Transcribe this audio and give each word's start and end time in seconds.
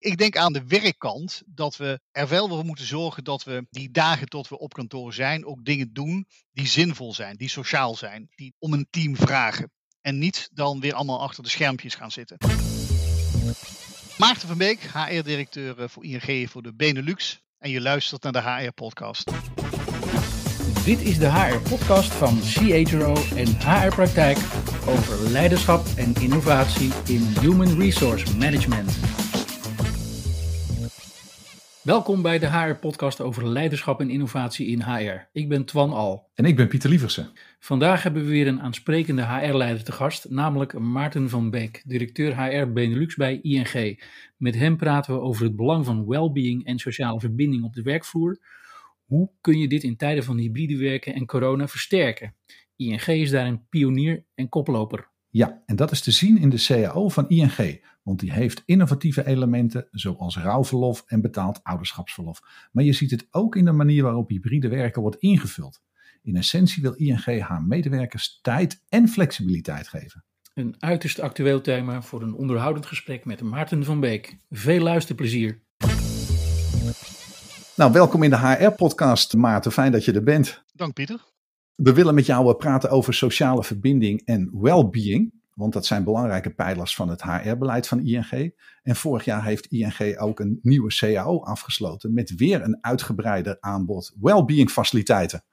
Ik 0.00 0.16
denk 0.16 0.36
aan 0.36 0.52
de 0.52 0.64
werkkant 0.66 1.42
dat 1.46 1.76
we 1.76 2.00
er 2.12 2.28
wel 2.28 2.48
voor 2.48 2.64
moeten 2.64 2.86
zorgen 2.86 3.24
dat 3.24 3.44
we 3.44 3.66
die 3.70 3.90
dagen 3.90 4.28
tot 4.28 4.48
we 4.48 4.58
op 4.58 4.72
kantoor 4.72 5.12
zijn 5.12 5.46
ook 5.46 5.64
dingen 5.64 5.92
doen 5.92 6.26
die 6.52 6.66
zinvol 6.66 7.14
zijn, 7.14 7.36
die 7.36 7.48
sociaal 7.48 7.94
zijn, 7.94 8.28
die 8.34 8.54
om 8.58 8.72
een 8.72 8.86
team 8.90 9.16
vragen. 9.16 9.72
En 10.00 10.18
niet 10.18 10.48
dan 10.52 10.80
weer 10.80 10.94
allemaal 10.94 11.20
achter 11.20 11.42
de 11.42 11.48
schermpjes 11.48 11.94
gaan 11.94 12.10
zitten. 12.10 12.36
Maarten 14.18 14.48
van 14.48 14.58
Beek, 14.58 14.80
HR-directeur 14.80 15.80
eh, 15.80 15.88
voor 15.88 16.04
ING 16.04 16.50
voor 16.50 16.62
de 16.62 16.74
Benelux. 16.74 17.42
En 17.58 17.70
je 17.70 17.80
luistert 17.80 18.22
naar 18.22 18.32
de 18.32 18.42
HR-podcast. 18.42 19.30
Dit 20.84 21.00
is 21.00 21.18
de 21.18 21.30
HR-podcast 21.32 22.12
van 22.12 22.40
CHRO 22.42 23.14
en 23.36 23.58
HR 23.58 23.94
Praktijk 23.94 24.38
over 24.86 25.30
leiderschap 25.30 25.86
en 25.96 26.14
innovatie 26.14 26.92
in 27.06 27.22
Human 27.40 27.78
Resource 27.78 28.36
Management. 28.36 28.98
Welkom 31.82 32.22
bij 32.22 32.38
de 32.38 32.46
HR-podcast 32.46 33.20
over 33.20 33.48
leiderschap 33.48 34.00
en 34.00 34.10
innovatie 34.10 34.66
in 34.66 34.82
HR. 34.82 35.28
Ik 35.32 35.48
ben 35.48 35.64
Twan 35.64 35.92
Al. 35.92 36.30
En 36.34 36.44
ik 36.44 36.56
ben 36.56 36.68
Pieter 36.68 36.90
Lieversen. 36.90 37.32
Vandaag 37.58 38.02
hebben 38.02 38.22
we 38.22 38.28
weer 38.28 38.46
een 38.46 38.60
aansprekende 38.60 39.22
HR-leider 39.22 39.84
te 39.84 39.92
gast, 39.92 40.30
namelijk 40.30 40.78
Maarten 40.78 41.28
van 41.28 41.50
Beek, 41.50 41.82
directeur 41.86 42.36
HR 42.36 42.72
Benelux 42.72 43.14
bij 43.14 43.40
ING. 43.42 44.02
Met 44.36 44.54
hem 44.54 44.76
praten 44.76 45.14
we 45.14 45.20
over 45.20 45.44
het 45.44 45.56
belang 45.56 45.84
van 45.84 46.06
well-being 46.06 46.64
en 46.66 46.78
sociale 46.78 47.20
verbinding 47.20 47.64
op 47.64 47.74
de 47.74 47.82
werkvloer. 47.82 48.38
Hoe 49.04 49.30
kun 49.40 49.58
je 49.58 49.68
dit 49.68 49.82
in 49.82 49.96
tijden 49.96 50.24
van 50.24 50.38
hybride 50.38 50.76
werken 50.76 51.14
en 51.14 51.26
corona 51.26 51.68
versterken? 51.68 52.34
ING 52.76 53.06
is 53.06 53.30
daarin 53.30 53.66
pionier 53.68 54.24
en 54.34 54.48
koploper. 54.48 55.09
Ja, 55.32 55.62
en 55.66 55.76
dat 55.76 55.90
is 55.90 56.00
te 56.00 56.10
zien 56.10 56.38
in 56.38 56.48
de 56.48 56.64
CAO 56.66 57.08
van 57.08 57.28
ING, 57.28 57.84
want 58.02 58.20
die 58.20 58.32
heeft 58.32 58.62
innovatieve 58.64 59.26
elementen 59.26 59.88
zoals 59.90 60.36
rouwverlof 60.36 61.04
en 61.06 61.20
betaald 61.20 61.60
ouderschapsverlof. 61.62 62.40
Maar 62.72 62.84
je 62.84 62.92
ziet 62.92 63.10
het 63.10 63.26
ook 63.30 63.56
in 63.56 63.64
de 63.64 63.72
manier 63.72 64.02
waarop 64.02 64.28
hybride 64.28 64.68
werken 64.68 65.02
wordt 65.02 65.16
ingevuld. 65.16 65.80
In 66.22 66.36
essentie 66.36 66.82
wil 66.82 66.92
ING 66.92 67.40
haar 67.40 67.62
medewerkers 67.62 68.38
tijd 68.42 68.82
en 68.88 69.08
flexibiliteit 69.08 69.88
geven. 69.88 70.24
Een 70.54 70.74
uiterst 70.78 71.20
actueel 71.20 71.60
thema 71.60 72.02
voor 72.02 72.22
een 72.22 72.34
onderhoudend 72.34 72.86
gesprek 72.86 73.24
met 73.24 73.42
Maarten 73.42 73.84
van 73.84 74.00
Beek. 74.00 74.38
Veel 74.50 74.82
luisterplezier. 74.82 75.62
Nou, 77.76 77.92
welkom 77.92 78.22
in 78.22 78.30
de 78.30 78.38
HR-podcast, 78.38 79.34
Maarten. 79.34 79.72
Fijn 79.72 79.92
dat 79.92 80.04
je 80.04 80.12
er 80.12 80.22
bent. 80.22 80.62
Dank 80.72 80.94
Pieter. 80.94 81.20
We 81.82 81.92
willen 81.92 82.14
met 82.14 82.26
jou 82.26 82.54
praten 82.54 82.90
over 82.90 83.14
sociale 83.14 83.64
verbinding 83.64 84.22
en 84.24 84.50
well-being. 84.52 85.32
Want 85.54 85.72
dat 85.72 85.86
zijn 85.86 86.04
belangrijke 86.04 86.50
pijlers 86.50 86.94
van 86.94 87.08
het 87.08 87.22
HR-beleid 87.22 87.88
van 87.88 88.00
ING. 88.00 88.54
En 88.82 88.96
vorig 88.96 89.24
jaar 89.24 89.44
heeft 89.44 89.66
ING 89.66 90.18
ook 90.18 90.40
een 90.40 90.58
nieuwe 90.62 90.94
CAO 90.94 91.42
afgesloten 91.42 92.14
met 92.14 92.34
weer 92.34 92.62
een 92.62 92.78
uitgebreider 92.80 93.56
aanbod 93.60 94.16
well-being 94.20 94.70
faciliteiten. 94.70 95.44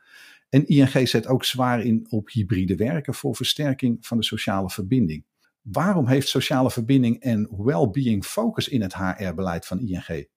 En 0.49 0.65
ING 0.65 1.07
zet 1.07 1.27
ook 1.27 1.45
zwaar 1.45 1.81
in 1.81 2.05
op 2.09 2.29
hybride 2.29 2.75
werken 2.75 3.13
voor 3.13 3.35
versterking 3.35 3.97
van 4.05 4.17
de 4.17 4.23
sociale 4.23 4.69
verbinding. 4.69 5.25
Waarom 5.61 6.07
heeft 6.07 6.27
sociale 6.27 6.71
verbinding 6.71 7.19
en 7.19 7.49
well-being 7.57 8.25
focus 8.25 8.67
in 8.67 8.81
het 8.81 8.95
HR-beleid 8.95 9.65
van 9.65 9.79
ING? 9.79 10.27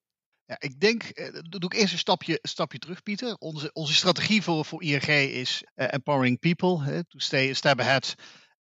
Ja, 0.51 0.57
ik 0.59 0.81
denk, 0.81 1.03
eh, 1.03 1.41
doe 1.43 1.65
ik 1.65 1.75
eerst 1.75 1.93
een 1.93 1.99
stapje, 1.99 2.39
stapje 2.43 2.79
terug, 2.79 3.03
Pieter. 3.03 3.37
Onze, 3.39 3.73
onze 3.73 3.95
strategie 3.95 4.43
voor, 4.43 4.65
voor 4.65 4.83
ING 4.83 5.07
is 5.09 5.65
uh, 5.75 5.93
empowering 5.93 6.39
people, 6.39 7.05
to 7.09 7.19
stay 7.19 7.51
a 7.51 7.55
step 7.55 7.81
ahead. 7.81 8.15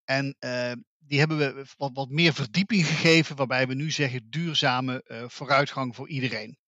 En 0.05 0.37
uh, 0.41 0.73
die 0.99 1.19
hebben 1.19 1.39
we 1.39 1.65
wat, 1.77 1.91
wat 1.93 2.09
meer 2.09 2.33
verdieping 2.33 2.87
gegeven, 2.87 3.37
waarbij 3.37 3.67
we 3.67 3.75
nu 3.75 3.91
zeggen 3.91 4.31
duurzame 4.31 5.25
vooruitgang 5.29 5.95
voor 5.95 6.09
iedereen. 6.09 6.59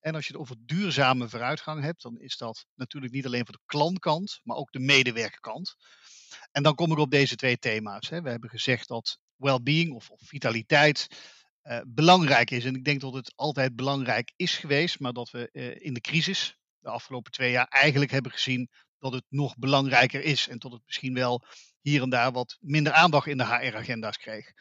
En 0.00 0.14
als 0.14 0.26
je 0.26 0.32
het 0.32 0.40
over 0.40 0.56
duurzame 0.64 1.28
vooruitgang 1.28 1.82
hebt, 1.82 2.02
dan 2.02 2.18
is 2.18 2.36
dat 2.36 2.66
natuurlijk 2.74 3.12
niet 3.12 3.26
alleen 3.26 3.44
voor 3.44 3.54
de 3.54 3.66
klantkant, 3.66 4.40
maar 4.42 4.56
ook 4.56 4.72
de 4.72 4.78
medewerkerkant. 4.78 5.74
En 6.50 6.62
dan 6.62 6.74
kom 6.74 6.92
ik 6.92 6.98
op 6.98 7.10
deze 7.10 7.36
twee 7.36 7.58
thema's. 7.58 8.08
Hè. 8.08 8.22
We 8.22 8.30
hebben 8.30 8.50
gezegd 8.50 8.88
dat 8.88 9.18
well-being 9.36 9.92
of 9.92 10.10
vitaliteit 10.14 11.06
uh, 11.62 11.80
belangrijk 11.86 12.50
is. 12.50 12.64
En 12.64 12.74
ik 12.74 12.84
denk 12.84 13.00
dat 13.00 13.14
het 13.14 13.32
altijd 13.36 13.76
belangrijk 13.76 14.32
is 14.36 14.56
geweest, 14.56 15.00
maar 15.00 15.12
dat 15.12 15.30
we 15.30 15.48
uh, 15.52 15.76
in 15.78 15.94
de 15.94 16.00
crisis 16.00 16.58
de 16.78 16.88
afgelopen 16.88 17.32
twee 17.32 17.50
jaar 17.50 17.66
eigenlijk 17.68 18.10
hebben 18.10 18.32
gezien 18.32 18.70
dat 18.98 19.12
het 19.12 19.24
nog 19.28 19.56
belangrijker 19.56 20.22
is. 20.22 20.48
En 20.48 20.58
dat 20.58 20.72
het 20.72 20.82
misschien 20.86 21.14
wel 21.14 21.44
hier 21.80 22.02
en 22.02 22.10
daar 22.10 22.32
wat 22.32 22.56
minder 22.60 22.92
aandacht 22.92 23.26
in 23.26 23.38
de 23.38 23.44
HR-agenda's 23.44 24.16
kreeg. 24.16 24.52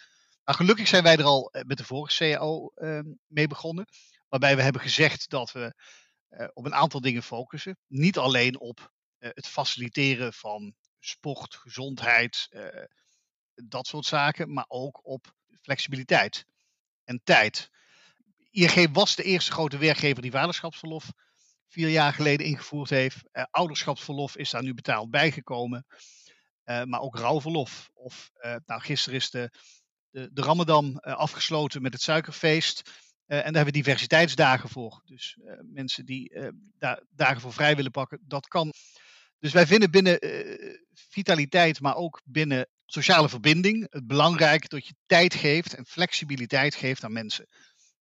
Maar 0.43 0.55
gelukkig 0.55 0.87
zijn 0.87 1.03
wij 1.03 1.17
er 1.17 1.23
al 1.23 1.49
eh, 1.49 1.61
met 1.63 1.77
de 1.77 1.83
vorige 1.83 2.17
CAO 2.17 2.71
uh, 2.75 2.99
mee 3.27 3.47
begonnen. 3.47 3.85
Waarbij 4.27 4.55
we 4.55 4.61
hebben 4.61 4.81
gezegd 4.81 5.29
dat 5.29 5.51
we 5.51 5.73
op 6.53 6.65
een 6.65 6.73
aantal 6.73 7.01
dingen 7.01 7.23
focussen. 7.23 7.77
Niet 7.87 8.17
alleen 8.17 8.59
op 8.59 8.91
het 9.17 9.47
faciliteren 9.47 10.33
van 10.33 10.75
sport, 10.99 11.55
gezondheid, 11.55 12.49
dat 13.55 13.87
soort 13.87 14.05
zaken, 14.05 14.53
maar 14.53 14.65
ook 14.67 15.05
op 15.05 15.33
flexibiliteit 15.61 16.45
en 17.07 17.21
tijd. 17.23 17.69
ING 18.51 18.93
was 18.93 19.15
de 19.15 19.23
eerste 19.23 19.51
grote 19.51 19.77
werkgever 19.77 20.21
die 20.21 20.31
vaderschapsverlof 20.31 21.11
vier 21.67 21.89
jaar 21.89 22.13
geleden 22.13 22.45
ingevoerd 22.45 22.89
heeft. 22.89 23.17
Uh, 23.31 23.43
ouderschapsverlof 23.51 24.37
is 24.37 24.49
daar 24.49 24.63
nu 24.63 24.73
betaald 24.73 25.09
bijgekomen. 25.09 25.85
Uh, 26.65 26.83
maar 26.83 26.99
ook 26.99 27.17
rouwverlof. 27.17 27.89
Of 27.93 28.31
uh, 28.41 28.55
nou, 28.65 28.81
gisteren 28.81 29.19
is 29.19 29.29
de, 29.29 29.51
de, 30.09 30.29
de 30.33 30.41
Ramadan 30.41 30.99
afgesloten 30.99 31.81
met 31.81 31.93
het 31.93 32.01
suikerfeest. 32.01 32.91
en 33.25 33.37
daar 33.37 33.43
hebben 33.43 33.65
we 33.65 33.71
diversiteitsdagen 33.71 34.69
voor. 34.69 35.01
Dus 35.05 35.37
mensen 35.63 36.05
die 36.05 36.53
daar 36.77 37.03
dagen 37.09 37.41
voor 37.41 37.53
vrij 37.53 37.75
willen 37.75 37.91
pakken, 37.91 38.19
dat 38.23 38.47
kan. 38.47 38.73
Dus 39.39 39.53
wij 39.53 39.67
vinden 39.67 39.91
binnen 39.91 40.19
vitaliteit, 40.93 41.81
maar 41.81 41.95
ook 41.95 42.21
binnen 42.25 42.67
sociale 42.91 43.29
verbinding 43.29 43.87
het 43.89 44.07
belangrijk 44.07 44.69
dat 44.69 44.87
je 44.87 44.95
tijd 45.05 45.33
geeft 45.33 45.73
en 45.73 45.85
flexibiliteit 45.85 46.75
geeft 46.75 47.03
aan 47.03 47.13
mensen. 47.13 47.47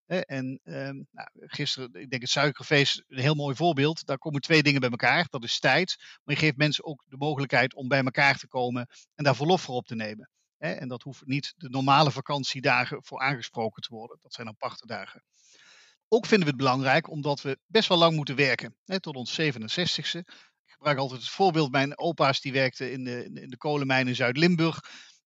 En 0.07 0.61
um, 0.65 1.07
nou, 1.11 1.29
gisteren, 1.33 1.89
ik 1.93 2.11
denk 2.11 2.23
het 2.23 2.31
suikerfeest, 2.31 3.05
een 3.09 3.19
heel 3.19 3.35
mooi 3.35 3.57
voorbeeld. 3.57 4.07
Daar 4.07 4.19
komen 4.19 4.41
twee 4.41 4.63
dingen 4.63 4.81
bij 4.81 4.91
elkaar. 4.91 5.27
Dat 5.31 5.45
is 5.45 5.59
tijd, 5.59 5.97
maar 6.25 6.35
je 6.35 6.41
geeft 6.41 6.57
mensen 6.57 6.85
ook 6.85 7.05
de 7.09 7.17
mogelijkheid 7.17 7.75
om 7.75 7.89
bij 7.89 8.03
elkaar 8.05 8.39
te 8.39 8.49
komen 8.49 8.89
en 9.15 9.25
daar 9.25 9.37
verlof 9.37 9.63
voor 9.63 9.75
op 9.75 9.87
te 9.87 9.95
nemen. 9.95 10.31
En 10.59 10.89
dat 10.89 11.03
hoeft 11.03 11.27
niet 11.27 11.55
de 11.57 11.69
normale 11.69 12.11
vakantiedagen 12.11 13.05
voor 13.05 13.21
aangesproken 13.21 13.83
te 13.83 13.95
worden. 13.95 14.19
Dat 14.23 14.33
zijn 14.33 14.49
aparte 14.49 14.87
dagen. 14.87 15.23
Ook 16.09 16.27
vinden 16.27 16.47
we 16.47 16.55
het 16.55 16.63
belangrijk 16.63 17.11
omdat 17.11 17.43
we 17.43 17.59
best 17.67 17.89
wel 17.89 17.99
lang 17.99 18.17
moeten 18.17 18.37
werken. 18.37 18.77
Tot 19.01 19.17
ons 19.17 19.41
67ste 19.41 20.21
gebruik 20.77 20.99
altijd 20.99 21.21
het 21.21 21.31
voorbeeld. 21.31 21.71
Mijn 21.71 21.99
opa's 21.99 22.41
die 22.41 22.53
werkten 22.53 22.93
in 22.93 23.05
de, 23.05 23.31
in 23.35 23.51
de 23.51 23.57
kolenmijn 23.57 24.09
in 24.09 24.15
Zuid-Limburg. 24.15 24.81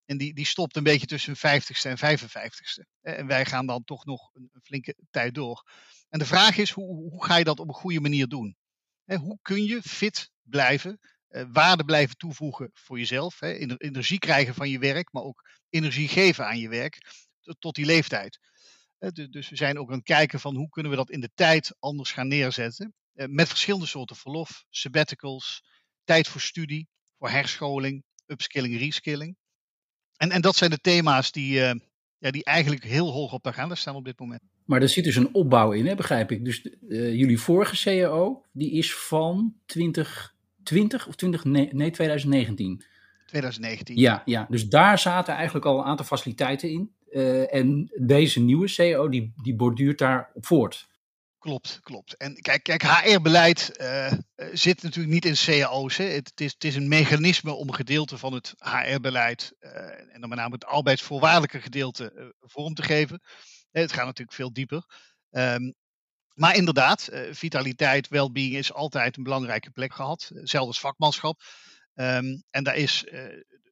En 0.04 0.18
die, 0.18 0.34
die 0.34 0.46
stopt 0.46 0.76
een 0.76 0.82
beetje 0.82 1.06
tussen 1.06 1.36
hun 1.40 1.60
50ste 1.60 1.98
en 1.98 2.18
55ste. 2.18 2.88
En 3.00 3.26
wij 3.26 3.44
gaan 3.44 3.66
dan 3.66 3.84
toch 3.84 4.04
nog 4.04 4.30
een, 4.32 4.48
een 4.52 4.62
flinke 4.62 4.94
tijd 5.10 5.34
door. 5.34 5.70
En 6.08 6.18
de 6.18 6.26
vraag 6.26 6.56
is, 6.56 6.70
hoe, 6.70 7.10
hoe 7.10 7.24
ga 7.24 7.36
je 7.36 7.44
dat 7.44 7.60
op 7.60 7.68
een 7.68 7.74
goede 7.74 8.00
manier 8.00 8.26
doen? 8.26 8.56
Hoe 9.04 9.38
kun 9.42 9.64
je 9.64 9.82
fit 9.82 10.30
blijven, 10.42 10.98
eh, 11.28 11.44
waarde 11.52 11.84
blijven 11.84 12.16
toevoegen 12.16 12.70
voor 12.74 12.98
jezelf, 12.98 13.40
energie 13.40 14.18
krijgen 14.18 14.54
van 14.54 14.70
je 14.70 14.78
werk, 14.78 15.12
maar 15.12 15.22
ook 15.22 15.42
energie 15.68 16.08
geven 16.08 16.46
aan 16.46 16.58
je 16.58 16.68
werk 16.68 16.98
tot 17.58 17.74
die 17.74 17.86
leeftijd. 17.86 18.38
Dus 19.30 19.48
we 19.48 19.56
zijn 19.56 19.78
ook 19.78 19.88
aan 19.88 19.96
het 19.96 20.04
kijken 20.04 20.40
van 20.40 20.56
hoe 20.56 20.68
kunnen 20.68 20.90
we 20.90 20.96
dat 20.96 21.10
in 21.10 21.20
de 21.20 21.30
tijd 21.34 21.76
anders 21.78 22.12
gaan 22.12 22.28
neerzetten. 22.28 22.94
Eh, 23.20 23.26
met 23.28 23.48
verschillende 23.48 23.86
soorten 23.86 24.16
verlof, 24.16 24.64
sabbaticals, 24.70 25.64
tijd 26.04 26.28
voor 26.28 26.40
studie, 26.40 26.88
voor 27.18 27.30
herscholing, 27.30 28.04
upskilling, 28.26 28.78
reskilling. 28.78 29.36
En, 30.16 30.30
en 30.30 30.40
dat 30.40 30.56
zijn 30.56 30.70
de 30.70 30.78
thema's 30.78 31.32
die, 31.32 31.54
uh, 31.54 31.72
ja, 32.18 32.30
die 32.30 32.44
eigenlijk 32.44 32.84
heel 32.84 33.12
hoog 33.12 33.32
op 33.32 33.42
de 33.42 33.48
agenda 33.48 33.74
staan 33.74 33.94
op 33.94 34.04
dit 34.04 34.18
moment. 34.18 34.42
Maar 34.64 34.82
er 34.82 34.88
zit 34.88 35.04
dus 35.04 35.16
een 35.16 35.34
opbouw 35.34 35.72
in, 35.72 35.86
hè, 35.86 35.94
begrijp 35.94 36.30
ik. 36.30 36.44
Dus 36.44 36.64
uh, 36.64 37.14
jullie 37.14 37.40
vorige 37.40 37.82
CAO, 37.82 38.44
die 38.52 38.70
is 38.70 38.94
van 38.94 39.54
2020 39.66 41.06
of 41.06 41.14
20, 41.14 41.44
nee, 41.44 41.68
nee 41.72 41.90
2019. 41.90 42.84
2019. 43.26 43.96
Ja, 43.96 44.22
ja, 44.24 44.46
dus 44.50 44.68
daar 44.68 44.98
zaten 44.98 45.34
eigenlijk 45.34 45.66
al 45.66 45.78
een 45.78 45.84
aantal 45.84 46.06
faciliteiten 46.06 46.70
in. 46.70 46.92
Uh, 47.10 47.54
en 47.54 47.90
deze 47.94 48.40
nieuwe 48.40 48.72
CAO, 48.74 49.08
die, 49.08 49.32
die 49.42 49.54
borduurt 49.54 49.98
daar 49.98 50.30
op 50.34 50.46
voort. 50.46 50.88
Klopt, 51.40 51.80
klopt. 51.82 52.16
En 52.16 52.40
kijk, 52.40 52.62
kijk 52.62 52.82
HR-beleid 52.82 53.70
uh, 53.80 54.12
zit 54.52 54.82
natuurlijk 54.82 55.14
niet 55.14 55.24
in 55.24 55.34
cao's. 55.34 55.96
Hè. 55.96 56.04
Het, 56.04 56.40
is, 56.40 56.52
het, 56.52 56.64
is, 56.64 56.74
een 56.74 56.88
mechanisme 56.88 57.52
om 57.52 57.68
een 57.68 57.74
gedeelte 57.74 58.18
van 58.18 58.32
het 58.32 58.54
HR-beleid, 58.58 59.52
uh, 59.60 60.14
en 60.14 60.20
dan 60.20 60.28
met 60.28 60.38
name 60.38 60.54
het 60.54 60.64
arbeidsvoorwaardelijke 60.64 61.60
gedeelte, 61.60 62.34
vorm 62.40 62.74
te 62.74 62.82
geven. 62.82 63.20
het 63.70 63.92
gaat 63.92 64.04
natuurlijk 64.04 64.36
veel 64.36 64.52
dieper. 64.52 64.84
Um, 65.30 65.74
maar 66.34 66.56
inderdaad, 66.56 67.08
vitaliteit, 67.30 68.08
well-being 68.08 68.54
is 68.54 68.72
altijd 68.72 69.16
een 69.16 69.22
belangrijke 69.22 69.70
plek 69.70 69.94
gehad. 69.94 70.30
Zelfs 70.34 70.80
vakmanschap. 70.80 71.42
Um, 71.94 72.42
en 72.50 72.64
daar 72.64 72.76
is 72.76 73.04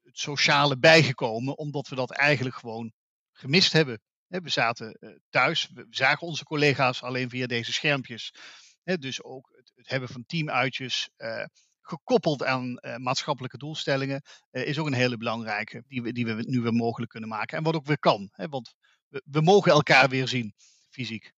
het 0.03 0.19
sociale 0.19 0.79
bijgekomen, 0.79 1.59
omdat 1.59 1.89
we 1.89 1.95
dat 1.95 2.11
eigenlijk 2.11 2.57
gewoon 2.57 2.93
gemist 3.33 3.73
hebben 3.73 4.01
We 4.29 4.51
zaten 4.51 5.21
thuis, 5.31 5.71
we 5.75 5.87
zagen 5.91 6.27
onze 6.27 6.45
collega's 6.45 7.03
alleen 7.03 7.31
via 7.31 7.47
deze 7.47 7.73
schermpjes. 7.73 8.35
Dus 8.83 9.23
ook 9.23 9.51
het, 9.75 9.89
hebben 9.89 10.09
van 10.09 10.25
teamuitjes, 10.27 11.11
gekoppeld 11.81 12.45
aan 12.45 12.79
maatschappelijke 12.97 13.59
doelstellingen, 13.59 14.23
is 14.51 14.79
ook 14.79 14.87
een 14.87 14.93
hele 14.93 15.17
belangrijke 15.17 15.85
die 15.87 16.03
we, 16.03 16.13
die 16.13 16.27
we 16.27 16.45
nu 16.47 16.61
weer 16.61 16.73
mogelijk 16.73 17.11
kunnen 17.11 17.29
maken. 17.29 17.59
En 17.59 17.65
wat 17.65 17.75
ook 17.75 17.87
weer 17.87 17.99
kan, 17.99 18.31
want 18.35 18.75
we, 19.09 19.23
we 19.25 19.41
mogen 19.41 19.73
elkaar 19.73 20.09
weer 20.09 20.29
zien, 20.29 20.55
fysiek. 20.91 21.33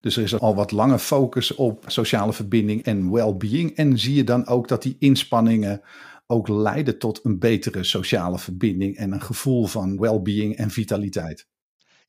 Dus 0.00 0.16
er 0.16 0.22
is 0.22 0.38
al 0.38 0.54
wat 0.54 0.70
lange 0.70 0.98
focus 0.98 1.54
op 1.54 1.84
sociale 1.86 2.32
verbinding 2.32 2.82
en 2.82 3.10
well-being. 3.10 3.76
En 3.76 3.98
zie 3.98 4.14
je 4.14 4.24
dan 4.24 4.46
ook 4.46 4.68
dat 4.68 4.82
die 4.82 4.96
inspanningen 4.98 5.82
ook 6.26 6.48
leiden 6.48 6.98
tot 6.98 7.24
een 7.24 7.38
betere 7.38 7.84
sociale 7.84 8.38
verbinding 8.38 8.96
en 8.96 9.12
een 9.12 9.22
gevoel 9.22 9.66
van 9.66 9.98
well-being 9.98 10.56
en 10.56 10.70
vitaliteit? 10.70 11.50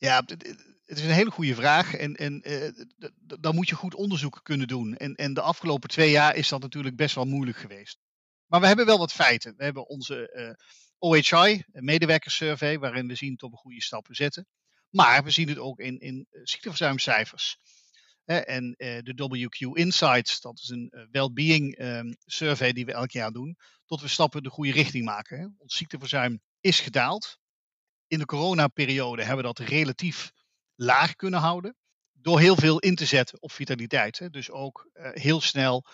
Ja, 0.04 0.24
het 0.26 0.98
is 0.98 1.04
een 1.04 1.10
hele 1.10 1.32
goede 1.32 1.56
vraag. 1.56 1.94
En, 1.94 2.16
en 2.16 2.52
uh, 2.52 2.86
dan 3.40 3.56
moet 3.56 3.70
je 3.70 3.76
goed 3.76 3.96
onderzoek 3.96 4.40
kunnen 4.44 4.68
doen. 4.68 4.96
En, 4.96 5.16
en 5.16 5.34
de 5.34 5.42
afgelopen 5.42 5.90
twee 5.90 6.12
jaar 6.12 6.36
is 6.36 6.50
dat 6.50 6.62
natuurlijk 6.62 6.96
best 6.96 7.16
wel 7.16 7.26
moeilijk 7.26 7.58
geweest. 7.58 8.00
Maar 8.46 8.60
we 8.60 8.68
hebben 8.68 8.86
wel 8.86 8.98
wat 8.98 9.12
feiten. 9.12 9.54
We 9.58 9.64
hebben 9.64 9.88
onze 9.88 10.34
uh, 10.34 10.54
OHI, 10.98 11.64
medewerkerssurvey, 11.72 12.80
waarin 12.80 13.08
we 13.08 13.16
zien 13.16 13.36
dat 13.36 13.50
we 13.50 13.56
goede 13.56 13.82
stappen 13.82 14.16
zetten. 14.16 14.48
Maar 14.90 15.24
we 15.24 15.32
zien 15.32 15.50
het 15.50 15.58
ook 15.58 15.80
in, 15.80 16.00
in 16.00 16.28
ziekteverzuimcijfers. 16.44 17.58
En 18.26 18.76
de 18.78 19.14
WQ 19.16 19.78
Insights, 19.78 20.42
dat 20.42 20.60
is 20.60 20.70
een 20.70 20.92
uh, 20.96 21.04
well-being 21.12 21.80
um, 21.80 22.16
survey 22.26 22.74
die 22.74 22.86
we 22.86 22.94
elk 22.94 23.12
jaar 23.12 23.32
doen, 23.32 23.58
tot 23.86 24.02
we 24.02 24.08
stappen 24.08 24.44
de 24.44 24.50
goede 24.50 24.72
richting 24.72 25.06
maken. 25.06 25.56
Ons 25.58 25.76
ziekteverzuim 25.76 26.42
is 26.60 26.80
gedaald. 26.80 27.42
In 28.14 28.20
de 28.20 28.26
coronaperiode 28.26 29.22
hebben 29.24 29.46
we 29.46 29.54
dat 29.54 29.68
relatief 29.68 30.32
laag 30.76 31.16
kunnen 31.16 31.40
houden. 31.40 31.76
Door 32.12 32.40
heel 32.40 32.56
veel 32.56 32.80
in 32.80 32.96
te 32.96 33.06
zetten 33.06 33.42
op 33.42 33.52
vitaliteit. 33.52 34.20
Hè. 34.20 34.30
Dus 34.30 34.52
ook 34.52 34.90
uh, 34.94 35.10
heel 35.14 35.42
snel 35.42 35.86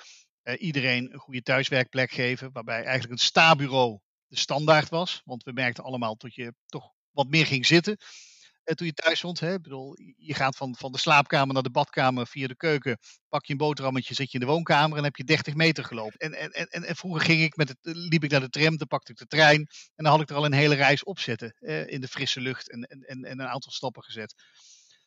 iedereen 0.58 1.14
een 1.14 1.20
goede 1.20 1.42
thuiswerkplek 1.42 2.12
geven. 2.12 2.52
Waarbij 2.52 2.84
eigenlijk 2.84 3.12
een 3.12 3.26
sta-bureau 3.26 4.00
de 4.28 4.38
standaard 4.38 4.90
was. 4.90 5.22
Want 5.26 5.44
we 5.44 5.52
merkten 5.52 5.84
allemaal 5.84 6.18
dat 6.18 6.36
je 6.36 6.54
toch 6.66 6.92
wat 7.12 7.28
meer 7.28 7.46
ging 7.46 7.66
zitten. 7.66 7.98
Eh, 8.70 8.76
toen 8.76 8.88
je 8.88 8.94
thuis 8.94 9.18
stond. 9.18 9.40
Hè? 9.40 9.54
Ik 9.54 9.62
bedoel, 9.62 9.96
je 10.18 10.34
gaat 10.34 10.56
van, 10.56 10.76
van 10.76 10.92
de 10.92 10.98
slaapkamer 10.98 11.54
naar 11.54 11.64
de 11.64 11.70
badkamer 11.70 12.28
via 12.28 12.48
de 12.48 12.56
keuken. 12.56 12.98
Pak 13.30 13.46
je 13.46 13.52
een 13.52 13.58
boterhammetje, 13.58 14.14
zit 14.14 14.32
je 14.32 14.40
in 14.40 14.46
de 14.46 14.52
woonkamer 14.52 14.98
en 14.98 15.04
heb 15.04 15.16
je 15.16 15.24
30 15.24 15.54
meter 15.54 15.84
gelopen. 15.84 16.20
En, 16.20 16.34
en, 16.34 16.52
en, 16.52 16.84
en 16.84 16.96
vroeger 16.96 17.22
ging 17.22 17.42
ik 17.42 17.56
met 17.56 17.70
het, 17.70 17.78
liep 17.82 18.24
ik 18.24 18.32
naar 18.32 18.40
de 18.40 18.50
tram, 18.50 18.78
dan 18.78 18.88
pakte 18.88 19.12
ik 19.12 19.18
de 19.18 19.26
trein. 19.26 19.60
En 19.96 20.04
dan 20.04 20.12
had 20.12 20.22
ik 20.22 20.30
er 20.30 20.36
al 20.36 20.46
een 20.46 20.54
hele 20.54 20.76
reis 20.76 21.04
op 21.04 21.20
zitten. 21.20 21.56
Eh, 21.60 21.88
in 21.88 22.02
de 22.02 22.08
frisse 22.08 22.42
lucht 22.42 22.72
en, 22.72 22.82
en, 22.82 23.24
en, 23.24 23.40
een 23.40 23.48
aantal 23.48 23.72
stappen 23.72 24.04
gezet. 24.04 24.34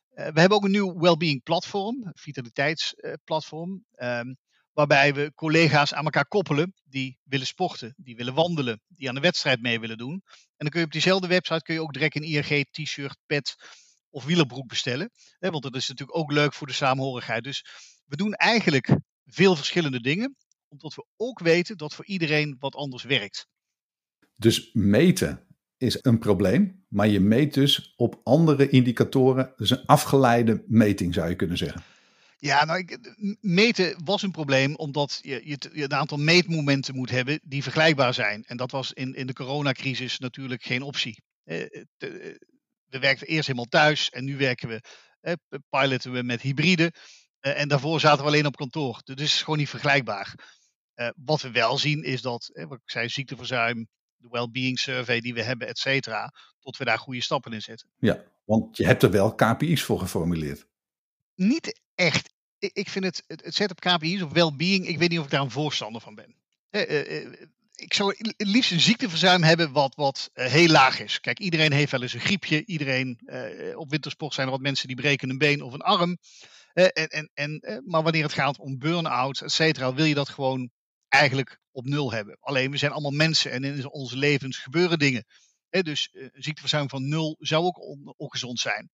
We 0.08 0.40
hebben 0.40 0.56
ook 0.56 0.64
een 0.64 0.70
nieuw 0.70 0.98
wellbeing 0.98 1.42
platform, 1.42 2.10
vitaliteitsplatform. 2.14 3.84
Um, 3.96 4.36
waarbij 4.72 5.14
we 5.14 5.32
collega's 5.34 5.94
aan 5.94 6.04
elkaar 6.04 6.26
koppelen 6.26 6.74
die 6.84 7.19
willen 7.22 7.46
sporten, 7.46 7.94
die 7.96 8.16
willen 8.16 8.34
wandelen, 8.34 8.80
die 8.88 9.08
aan 9.08 9.14
de 9.14 9.20
wedstrijd 9.20 9.62
mee 9.62 9.80
willen 9.80 9.98
doen. 9.98 10.12
En 10.12 10.56
dan 10.56 10.69
kun 10.69 10.80
je 10.80 10.86
op 10.86 10.92
diezelfde 10.92 11.26
website 11.26 11.62
kun 11.62 11.74
je 11.74 11.80
ook 11.80 11.92
direct 11.92 12.16
een 12.16 12.22
IRG 12.22 12.64
t-shirt, 12.70 13.16
pet 13.26 13.54
of 14.10 14.24
wielerbroek 14.24 14.69
bestellen. 14.69 15.10
Hè, 15.38 15.50
want 15.50 15.62
dat 15.62 15.76
is 15.76 15.88
natuurlijk 15.88 16.19
ook 16.19 16.32
leuk 16.32 16.54
voor 16.54 16.66
de 16.66 16.72
saamhorigheid. 16.72 17.44
Dus 17.44 17.64
we 18.06 18.16
doen 18.16 18.32
eigenlijk 18.32 18.96
veel 19.24 19.56
verschillende 19.56 20.00
dingen, 20.00 20.36
omdat 20.69 20.94
we 20.94 21.06
ook 21.16 21.38
weten 21.38 21.76
dat 21.76 21.94
voor 21.94 22.06
iedereen 22.06 22.56
wat 22.58 22.74
anders 22.74 23.02
werkt. 23.02 23.46
Dus 24.36 24.70
meten 24.72 25.46
is 25.76 25.98
een 26.00 26.19
probleem, 26.19 26.84
maar 26.88 27.08
je 27.08 27.20
meet 27.20 27.54
dus 27.54 27.94
op 27.96 28.20
andere 28.24 28.69
indicatoren. 28.69 29.52
Dus 29.56 29.70
een 29.70 29.86
afgeleide 29.86 30.64
meting 30.66 31.14
zou 31.14 31.28
je 31.28 31.36
kunnen 31.36 31.56
zeggen. 31.56 31.82
Ja, 32.42 32.64
nou, 32.64 32.78
ik, 32.78 32.98
meten 33.40 34.04
was 34.04 34.22
een 34.22 34.30
probleem 34.30 34.74
omdat 34.74 35.18
je, 35.22 35.40
je, 35.44 35.58
je, 35.72 35.82
een 35.82 35.94
aantal 35.94 36.18
meetmomenten 36.18 36.94
moet 36.94 37.10
hebben 37.10 37.40
die 37.42 37.62
vergelijkbaar 37.62 38.14
zijn. 38.14 38.44
En 38.44 38.56
dat 38.56 38.70
was 38.70 38.92
in, 38.92 39.14
in 39.14 39.26
de 39.26 39.32
coronacrisis 39.32 40.18
natuurlijk 40.18 40.62
geen 40.62 40.82
optie. 40.82 41.22
Eh, 41.44 41.56
we 42.86 42.98
werkten 42.98 43.26
eerst 43.26 43.46
helemaal 43.46 43.68
thuis 43.68 44.10
en 44.10 44.24
nu 44.24 44.36
werken 44.36 44.68
we, 44.68 44.80
eh, 45.20 45.32
piloten 45.70 46.12
we 46.12 46.22
met 46.22 46.40
hybride. 46.40 46.92
Eh, 47.40 47.60
en 47.60 47.68
daarvoor 47.68 48.00
zaten 48.00 48.20
we 48.20 48.26
alleen 48.26 48.46
op 48.46 48.56
kantoor. 48.56 48.92
Dus 48.92 49.14
het 49.14 49.20
is 49.20 49.42
gewoon 49.42 49.58
niet 49.58 49.68
vergelijkbaar. 49.68 50.34
Eh, 50.94 51.08
wat 51.24 51.40
we 51.40 51.50
wel 51.50 51.78
zien 51.78 52.02
is 52.02 52.22
dat, 52.22 52.50
eh, 52.52 52.66
wat 52.66 52.78
ik 52.78 52.90
zei, 52.90 53.08
ziekteverzuim, 53.08 53.88
de 54.16 54.28
well-being 54.30 54.78
survey 54.78 55.20
die 55.20 55.34
we 55.34 55.42
hebben, 55.42 55.68
et 55.68 55.78
cetera, 55.78 56.32
tot 56.60 56.76
we 56.76 56.84
daar 56.84 56.98
goede 56.98 57.22
stappen 57.22 57.52
in 57.52 57.62
zetten. 57.62 57.88
Ja, 57.98 58.24
want 58.44 58.76
je 58.76 58.86
hebt 58.86 59.02
er 59.02 59.10
wel 59.10 59.34
KPI's 59.34 59.82
voor 59.82 59.98
geformuleerd. 59.98 60.66
Niet 61.34 61.80
echt 61.94 62.31
ik 62.72 62.88
vind 62.88 63.04
het, 63.04 63.24
het, 63.26 63.70
op 63.70 63.80
KPI's 63.80 64.22
of 64.22 64.32
well-being, 64.32 64.86
ik 64.86 64.98
weet 64.98 65.08
niet 65.08 65.18
of 65.18 65.24
ik 65.24 65.30
daar 65.30 65.40
een 65.40 65.50
voorstander 65.50 66.00
van 66.00 66.14
ben. 66.14 66.34
Eh, 66.70 67.20
eh, 67.20 67.32
ik 67.74 67.94
zou 67.94 68.14
het 68.18 68.34
liefst 68.36 68.70
een 68.70 68.80
ziekteverzuim 68.80 69.42
hebben 69.42 69.72
wat, 69.72 69.94
wat 69.94 70.30
heel 70.32 70.68
laag 70.68 71.00
is. 71.00 71.20
Kijk, 71.20 71.38
iedereen 71.38 71.72
heeft 71.72 71.90
wel 71.90 72.02
eens 72.02 72.12
een 72.12 72.20
griepje. 72.20 72.64
Iedereen, 72.64 73.20
op 73.76 73.90
wintersport 73.90 74.34
zijn 74.34 74.46
er 74.46 74.52
wat 74.52 74.62
mensen 74.62 74.86
die 74.86 74.96
breken 74.96 75.30
een 75.30 75.38
been 75.38 75.62
of 75.62 75.72
een 75.72 75.80
arm. 75.80 76.18
En, 76.72 76.92
en, 76.92 77.30
en, 77.34 77.82
maar 77.86 78.02
wanneer 78.02 78.22
het 78.22 78.32
gaat 78.32 78.58
om 78.58 78.78
burn-out, 78.78 79.40
et 79.40 79.52
cetera, 79.52 79.94
wil 79.94 80.04
je 80.04 80.14
dat 80.14 80.28
gewoon 80.28 80.70
eigenlijk 81.08 81.60
op 81.70 81.86
nul 81.86 82.12
hebben. 82.12 82.36
Alleen, 82.40 82.70
we 82.70 82.76
zijn 82.76 82.92
allemaal 82.92 83.10
mensen 83.10 83.50
en 83.50 83.64
in 83.64 83.90
onze 83.90 84.16
levens 84.16 84.58
gebeuren 84.58 84.98
dingen. 84.98 85.24
dus 85.70 86.08
een 86.12 86.30
ziekteverzuim 86.32 86.88
van 86.88 87.08
nul 87.08 87.36
zou 87.38 87.64
ook 87.64 87.80
on, 87.80 88.14
ongezond 88.16 88.60
zijn. 88.60 88.90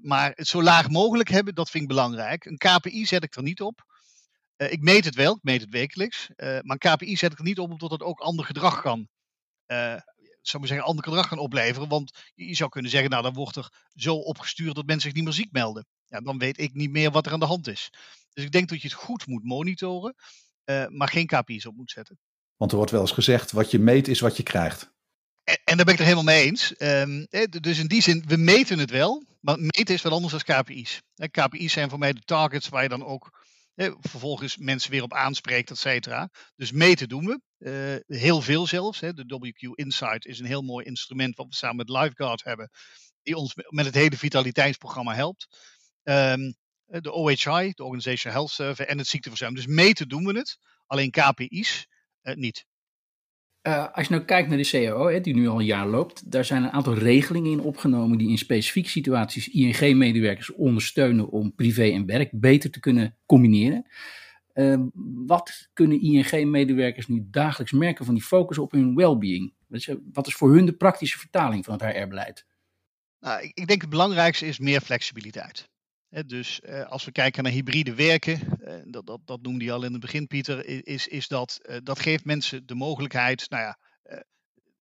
Maar 0.00 0.32
het 0.34 0.46
zo 0.46 0.62
laag 0.62 0.88
mogelijk 0.88 1.28
hebben, 1.28 1.54
dat 1.54 1.70
vind 1.70 1.82
ik 1.82 1.88
belangrijk. 1.88 2.44
Een 2.44 2.56
KPI 2.56 3.06
zet 3.06 3.24
ik 3.24 3.36
er 3.36 3.42
niet 3.42 3.60
op. 3.60 3.86
Uh, 4.56 4.72
ik 4.72 4.82
meet 4.82 5.04
het 5.04 5.14
wel, 5.14 5.34
ik 5.34 5.42
meet 5.42 5.60
het 5.60 5.70
wekelijks. 5.70 6.28
Uh, 6.36 6.48
maar 6.62 6.76
een 6.78 6.96
KPI 6.96 7.16
zet 7.16 7.32
ik 7.32 7.38
er 7.38 7.44
niet 7.44 7.58
op 7.58 7.70
omdat 7.70 7.90
het 7.90 8.02
ook 8.02 8.20
ander 8.20 8.44
gedrag 8.44 8.82
kan. 8.82 9.08
Uh, 9.66 9.96
zou 10.42 10.58
maar 10.58 10.68
zeggen, 10.68 10.86
ander 10.86 11.04
gedrag 11.04 11.28
kan 11.28 11.38
opleveren. 11.38 11.88
Want 11.88 12.30
je 12.34 12.54
zou 12.54 12.70
kunnen 12.70 12.90
zeggen, 12.90 13.10
nou 13.10 13.22
dan 13.22 13.34
wordt 13.34 13.56
er 13.56 13.72
zo 13.94 14.14
opgestuurd 14.14 14.74
dat 14.74 14.86
mensen 14.86 15.08
zich 15.08 15.14
niet 15.14 15.24
meer 15.24 15.32
ziek 15.32 15.52
melden. 15.52 15.86
Ja, 16.06 16.20
dan 16.20 16.38
weet 16.38 16.58
ik 16.58 16.74
niet 16.74 16.90
meer 16.90 17.10
wat 17.10 17.26
er 17.26 17.32
aan 17.32 17.40
de 17.40 17.46
hand 17.46 17.66
is. 17.66 17.90
Dus 18.32 18.44
ik 18.44 18.52
denk 18.52 18.68
dat 18.68 18.82
je 18.82 18.88
het 18.88 18.96
goed 18.96 19.26
moet 19.26 19.44
monitoren, 19.44 20.14
maar 20.88 21.08
geen 21.08 21.26
KPI's 21.26 21.66
op 21.66 21.76
moet 21.76 21.90
zetten. 21.90 22.18
Want 22.56 22.70
er 22.70 22.76
wordt 22.76 22.92
wel 22.92 23.00
eens 23.00 23.12
gezegd, 23.12 23.52
wat 23.52 23.70
je 23.70 23.78
meet 23.78 24.08
is 24.08 24.20
wat 24.20 24.36
je 24.36 24.42
krijgt. 24.42 24.92
En, 25.64 25.76
daar 25.76 25.84
ben 25.84 25.94
ik 25.94 26.00
het 26.00 26.08
helemaal 26.08 26.34
mee 26.34 26.44
eens. 26.44 26.74
Um, 26.78 27.26
dus 27.60 27.78
in 27.78 27.86
die 27.86 28.02
zin, 28.02 28.24
we 28.26 28.36
meten 28.36 28.78
het 28.78 28.90
wel. 28.90 29.24
Maar 29.40 29.58
meten 29.58 29.94
is 29.94 30.02
wat 30.02 30.12
anders 30.12 30.44
dan 30.44 30.60
KPI's. 30.60 31.02
KPI's 31.30 31.72
zijn 31.72 31.90
voor 31.90 31.98
mij 31.98 32.12
de 32.12 32.22
targets 32.24 32.68
waar 32.68 32.82
je 32.82 32.88
dan 32.88 33.04
ook 33.04 33.46
vervolgens 34.00 34.56
mensen 34.56 34.90
weer 34.90 35.02
op 35.02 35.12
aanspreekt, 35.12 35.70
et 35.70 35.78
cetera. 35.78 36.30
Dus 36.56 36.72
meten 36.72 37.08
doen 37.08 37.24
we. 37.24 37.40
Uh, 37.58 38.18
heel 38.18 38.40
veel 38.40 38.66
zelfs. 38.66 39.00
De 39.00 39.38
WQ 39.38 39.74
Insight 39.74 40.26
is 40.26 40.38
een 40.38 40.46
heel 40.46 40.62
mooi 40.62 40.84
instrument 40.84 41.36
wat 41.36 41.46
we 41.46 41.54
samen 41.54 41.76
met 41.76 41.88
Lifeguard 41.88 42.44
hebben. 42.44 42.70
Die 43.22 43.36
ons 43.36 43.54
met 43.68 43.84
het 43.84 43.94
hele 43.94 44.16
vitaliteitsprogramma 44.16 45.14
helpt. 45.14 45.46
Um, 46.02 46.54
de 46.84 47.12
OHI, 47.12 47.72
de 47.74 47.84
Organizational 47.84 48.38
Health 48.38 48.50
Survey 48.50 48.86
en 48.86 48.98
het 48.98 49.06
ziekteverzuim. 49.06 49.54
Dus 49.54 49.66
meten 49.66 50.08
doen 50.08 50.24
we 50.24 50.38
het. 50.38 50.58
Alleen 50.86 51.10
KPI's 51.10 51.86
uh, 52.22 52.34
niet. 52.34 52.66
Uh, 53.62 53.92
als 53.92 54.06
je 54.06 54.12
nou 54.12 54.24
kijkt 54.24 54.48
naar 54.48 54.58
de 54.58 54.68
CAO, 54.68 55.08
hè, 55.08 55.20
die 55.20 55.34
nu 55.34 55.48
al 55.48 55.58
een 55.58 55.64
jaar 55.64 55.86
loopt, 55.86 56.30
daar 56.30 56.44
zijn 56.44 56.62
een 56.62 56.70
aantal 56.70 56.94
regelingen 56.94 57.50
in 57.50 57.60
opgenomen 57.60 58.18
die 58.18 58.28
in 58.28 58.38
specifieke 58.38 58.88
situaties 58.88 59.48
ING-medewerkers 59.48 60.52
ondersteunen 60.52 61.28
om 61.28 61.54
privé 61.54 61.90
en 61.90 62.06
werk 62.06 62.30
beter 62.32 62.70
te 62.70 62.80
kunnen 62.80 63.16
combineren. 63.26 63.86
Uh, 64.54 64.82
wat 65.26 65.68
kunnen 65.72 66.00
ING-medewerkers 66.00 67.06
nu 67.06 67.26
dagelijks 67.30 67.72
merken 67.72 68.04
van 68.04 68.14
die 68.14 68.22
focus 68.22 68.58
op 68.58 68.72
hun 68.72 68.94
well-being? 68.94 69.54
Wat 70.12 70.26
is 70.26 70.34
voor 70.34 70.54
hun 70.54 70.66
de 70.66 70.76
praktische 70.76 71.18
vertaling 71.18 71.64
van 71.64 71.74
het 71.74 71.82
HR-beleid? 71.82 72.46
Nou, 73.20 73.50
ik 73.54 73.66
denk 73.66 73.80
het 73.80 73.90
belangrijkste 73.90 74.46
is 74.46 74.58
meer 74.58 74.80
flexibiliteit. 74.80 75.68
Dus 76.08 76.60
uh, 76.64 76.84
als 76.84 77.04
we 77.04 77.12
kijken 77.12 77.42
naar 77.42 77.52
hybride 77.52 77.94
werken, 77.94 78.58
uh, 78.60 78.74
dat, 78.84 79.06
dat, 79.06 79.20
dat 79.24 79.42
noemde 79.42 79.64
je 79.64 79.72
al 79.72 79.84
in 79.84 79.92
het 79.92 80.00
begin, 80.00 80.26
Pieter, 80.26 80.86
is, 80.86 81.06
is 81.06 81.28
dat 81.28 81.58
uh, 81.62 81.76
dat 81.82 81.98
geeft 81.98 82.24
mensen 82.24 82.66
de 82.66 82.74
mogelijkheid. 82.74 83.50
Nou 83.50 83.62
ja, 83.62 83.78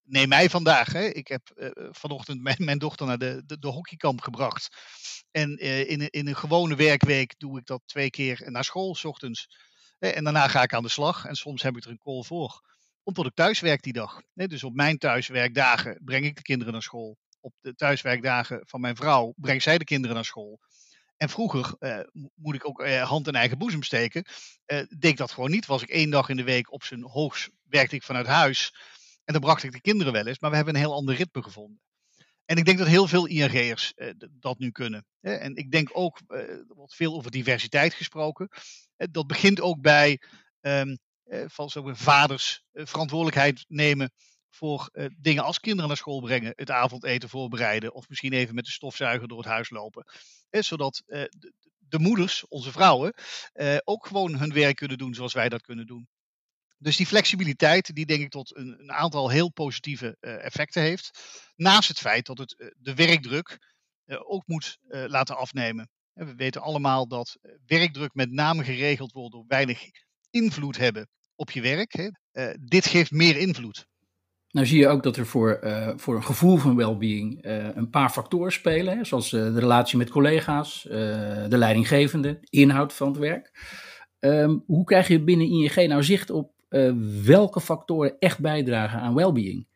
neem 0.03 0.27
mij 0.27 0.49
vandaag. 0.49 0.93
Hè. 0.93 1.05
Ik 1.05 1.27
heb 1.27 1.71
vanochtend 1.91 2.41
mijn, 2.41 2.57
mijn, 2.59 2.77
dochter 2.77 3.07
naar 3.07 3.17
de, 3.17 3.43
de, 3.45 3.59
de 3.59 3.67
hockeykamp 3.67 4.21
gebracht. 4.21 4.67
En 5.31 5.57
in, 5.87 6.09
in 6.09 6.27
een 6.27 6.35
gewone 6.35 6.75
werkweek 6.75 7.33
doe 7.37 7.59
ik 7.59 7.65
dat 7.65 7.81
twee 7.85 8.09
keer 8.09 8.51
naar 8.51 8.63
school, 8.63 8.95
s 8.95 9.05
ochtends. 9.05 9.47
en 9.99 10.23
daarna 10.23 10.47
ga 10.47 10.63
ik 10.63 10.73
aan 10.73 10.83
de 10.83 10.89
slag. 10.89 11.25
En 11.25 11.35
soms 11.35 11.61
heb 11.61 11.77
ik 11.77 11.83
er 11.83 11.89
een 11.89 11.97
call 11.97 12.23
voor. 12.23 12.61
Omdat 13.03 13.25
ik 13.25 13.33
thuis 13.33 13.59
werk 13.59 13.81
die 13.81 13.93
dag. 13.93 14.21
dus 14.33 14.63
op 14.63 14.73
mijn 14.73 14.97
thuiswerkdagen 14.97 16.01
breng 16.03 16.25
ik 16.25 16.35
de 16.35 16.41
kinderen 16.41 16.73
naar 16.73 16.81
school. 16.81 17.17
Op 17.39 17.53
de 17.61 17.75
thuiswerkdagen 17.75 18.61
van 18.65 18.81
mijn 18.81 18.95
vrouw 18.95 19.33
brengt 19.35 19.63
zij 19.63 19.77
de 19.77 19.83
kinderen 19.83 20.15
naar 20.15 20.25
school. 20.25 20.59
En 21.17 21.29
vroeger, 21.29 21.75
uh, 21.79 21.99
moet 22.35 22.55
ik 22.55 22.67
ook 22.67 22.81
uh, 22.81 23.01
hand 23.09 23.27
in 23.27 23.35
eigen 23.35 23.57
boezem 23.57 23.83
steken, 23.83 24.25
uh, 24.65 24.77
deed 24.77 25.11
ik 25.11 25.17
dat 25.17 25.31
gewoon 25.31 25.51
niet. 25.51 25.65
Was 25.65 25.81
ik 25.81 25.89
één 25.89 26.09
dag 26.09 26.29
in 26.29 26.35
de 26.35 26.43
week 26.43 26.71
op 26.71 26.83
zijn 26.83 27.03
hoogst, 27.03 27.49
werkte 27.63 27.95
ik 27.95 28.03
vanuit 28.03 28.27
huis. 28.27 28.75
En 29.23 29.33
dan 29.33 29.41
bracht 29.41 29.63
ik 29.63 29.71
de 29.71 29.81
kinderen 29.81 30.13
wel 30.13 30.27
eens, 30.27 30.39
maar 30.39 30.49
we 30.49 30.55
hebben 30.55 30.75
een 30.75 30.81
heel 30.81 30.93
ander 30.93 31.15
ritme 31.15 31.43
gevonden. 31.43 31.81
En 32.45 32.57
ik 32.57 32.65
denk 32.65 32.77
dat 32.77 32.87
heel 32.87 33.07
veel 33.07 33.25
ING'ers 33.25 33.93
dat 34.29 34.59
nu 34.59 34.71
kunnen. 34.71 35.05
En 35.21 35.55
ik 35.55 35.71
denk 35.71 35.89
ook, 35.93 36.21
er 36.27 36.65
wordt 36.67 36.95
veel 36.95 37.13
over 37.13 37.31
diversiteit 37.31 37.93
gesproken. 37.93 38.49
Dat 38.95 39.27
begint 39.27 39.61
ook 39.61 39.81
bij 39.81 40.21
um, 40.61 40.97
van 41.47 41.69
zo 41.69 41.89
vaders 41.93 42.63
verantwoordelijkheid 42.73 43.65
nemen 43.67 44.11
voor 44.49 44.89
dingen 45.17 45.43
als 45.43 45.59
kinderen 45.59 45.87
naar 45.87 45.97
school 45.97 46.21
brengen, 46.21 46.53
het 46.55 46.71
avondeten 46.71 47.29
voorbereiden 47.29 47.93
of 47.93 48.09
misschien 48.09 48.33
even 48.33 48.55
met 48.55 48.65
de 48.65 48.71
stofzuiger 48.71 49.27
door 49.27 49.37
het 49.37 49.47
huis 49.47 49.69
lopen. 49.69 50.05
Zodat 50.49 51.03
de, 51.05 51.53
de, 51.77 51.99
moeders, 51.99 52.47
onze 52.47 52.71
vrouwen, 52.71 53.13
ook 53.83 54.05
gewoon 54.05 54.35
hun 54.35 54.53
werk 54.53 54.75
kunnen 54.75 54.97
doen 54.97 55.13
zoals 55.13 55.33
wij 55.33 55.49
dat 55.49 55.61
kunnen 55.61 55.87
doen. 55.87 56.07
Dus 56.79 56.95
die 56.97 57.05
flexibiliteit, 57.05 57.95
die 57.95 58.05
denk 58.05 58.21
ik 58.21 58.29
tot 58.29 58.55
een, 58.55 58.79
een 58.79 58.91
aantal 58.91 59.29
heel 59.29 59.51
positieve 59.51 60.17
uh, 60.19 60.45
effecten 60.45 60.81
heeft. 60.81 61.19
Naast 61.55 61.87
het 61.87 61.99
feit 61.99 62.25
dat 62.25 62.37
het 62.37 62.73
de 62.77 62.93
werkdruk 62.93 63.75
ook 64.05 64.47
moet 64.47 64.77
laten 64.89 65.37
afnemen. 65.37 65.89
we 66.13 66.35
weten 66.35 66.61
allemaal 66.61 67.07
dat 67.07 67.37
werkdruk 67.65 68.13
met 68.13 68.31
name 68.31 68.63
geregeld 68.63 69.11
wordt 69.11 69.31
door 69.31 69.45
weinig 69.47 69.89
invloed 70.29 70.77
hebben 70.77 71.09
op 71.35 71.51
je 71.51 71.61
werk. 71.61 72.11
dit 72.59 72.85
geeft 72.85 73.11
meer 73.11 73.37
invloed. 73.37 73.85
Nou 74.51 74.65
zie 74.67 74.79
je 74.79 74.87
ook 74.87 75.03
dat 75.03 75.17
er 75.17 75.25
voor, 75.25 75.59
voor 75.95 76.15
een 76.15 76.23
gevoel 76.23 76.57
van 76.57 76.75
well-being 76.75 77.39
een 77.75 77.89
paar 77.89 78.09
factoren 78.09 78.51
spelen. 78.51 78.97
Hè, 78.97 79.03
zoals 79.03 79.29
de 79.29 79.59
relatie 79.59 79.97
met 79.97 80.09
collega's, 80.09 80.81
de 81.49 81.57
leidinggevende, 81.57 82.37
inhoud 82.49 82.93
van 82.93 83.07
het 83.07 83.17
werk. 83.17 83.51
Um, 84.19 84.63
hoe 84.65 84.83
krijg 84.83 85.07
je 85.07 85.23
binnen 85.23 85.47
ING 85.47 85.87
nou 85.87 86.03
zicht 86.03 86.29
op 86.29 86.51
welke 87.23 87.61
factoren 87.61 88.15
echt 88.19 88.39
bijdragen 88.39 88.99
aan 88.99 89.15
well-being? 89.15 89.67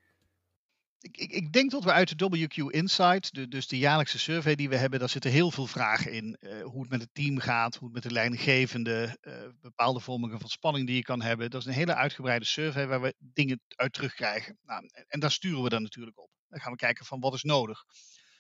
Ik, 1.02 1.18
ik, 1.18 1.32
ik, 1.32 1.52
denk 1.52 1.72
dat 1.72 1.84
we 1.84 1.92
uit 1.92 2.20
de 2.20 2.26
WQ 2.26 2.74
Insight, 2.74 3.52
dus 3.52 3.68
de 3.68 3.78
jaarlijkse 3.78 4.20
survey 4.20 4.56
die 4.56 4.70
we 4.70 4.76
hebben, 4.76 5.00
daar 5.00 5.10
zitten 5.10 5.32
heel 5.32 5.52
veel 5.52 5.68
vragen 5.68 6.12
in. 6.12 6.38
Uh, 6.40 6.64
hoe 6.64 6.82
het 6.82 6.90
met 6.90 7.02
het 7.02 7.14
team 7.14 7.40
gaat, 7.40 7.76
hoe 7.76 7.84
het 7.84 7.94
met 7.94 8.04
de 8.04 8.12
leidinggevende, 8.12 9.18
uh, 9.22 9.34
bepaalde 9.62 10.00
vormen 10.00 10.40
van 10.40 10.50
spanning 10.50 10.88
die 10.88 10.96
je 10.96 11.02
kan 11.02 11.22
hebben. 11.22 11.50
Dat 11.50 11.62
is 11.62 11.68
een 11.68 11.74
hele 11.74 11.96
uitgebreide 11.96 12.46
survey 12.46 12.88
waar 12.88 13.02
we 13.02 13.16
dingen 13.18 13.62
uit 13.76 13.94
terugkrijgen. 13.94 14.58
Nou, 14.64 14.90
en 15.08 15.20
daar 15.20 15.32
sturen 15.32 15.64
we 15.64 15.70
dan 15.70 15.82
natuurlijk 15.82 16.20
op. 16.20 16.30
Dan 16.48 16.60
gaan 16.60 16.72
we 16.72 16.78
kijken 16.78 17.06
van 17.06 17.20
wat 17.20 17.34
is 17.34 17.44
nodig. 17.44 17.84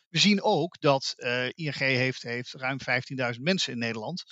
We 0.08 0.20
zien 0.20 0.42
ook 0.42 0.80
dat 0.80 1.14
uh, 1.18 1.46
ING 1.46 1.76
heeft, 1.76 2.22
heeft 2.22 2.54
ruim 2.54 2.78
15.000 3.36 3.42
mensen 3.42 3.74
in 3.74 3.80
Nederland. 3.80 4.24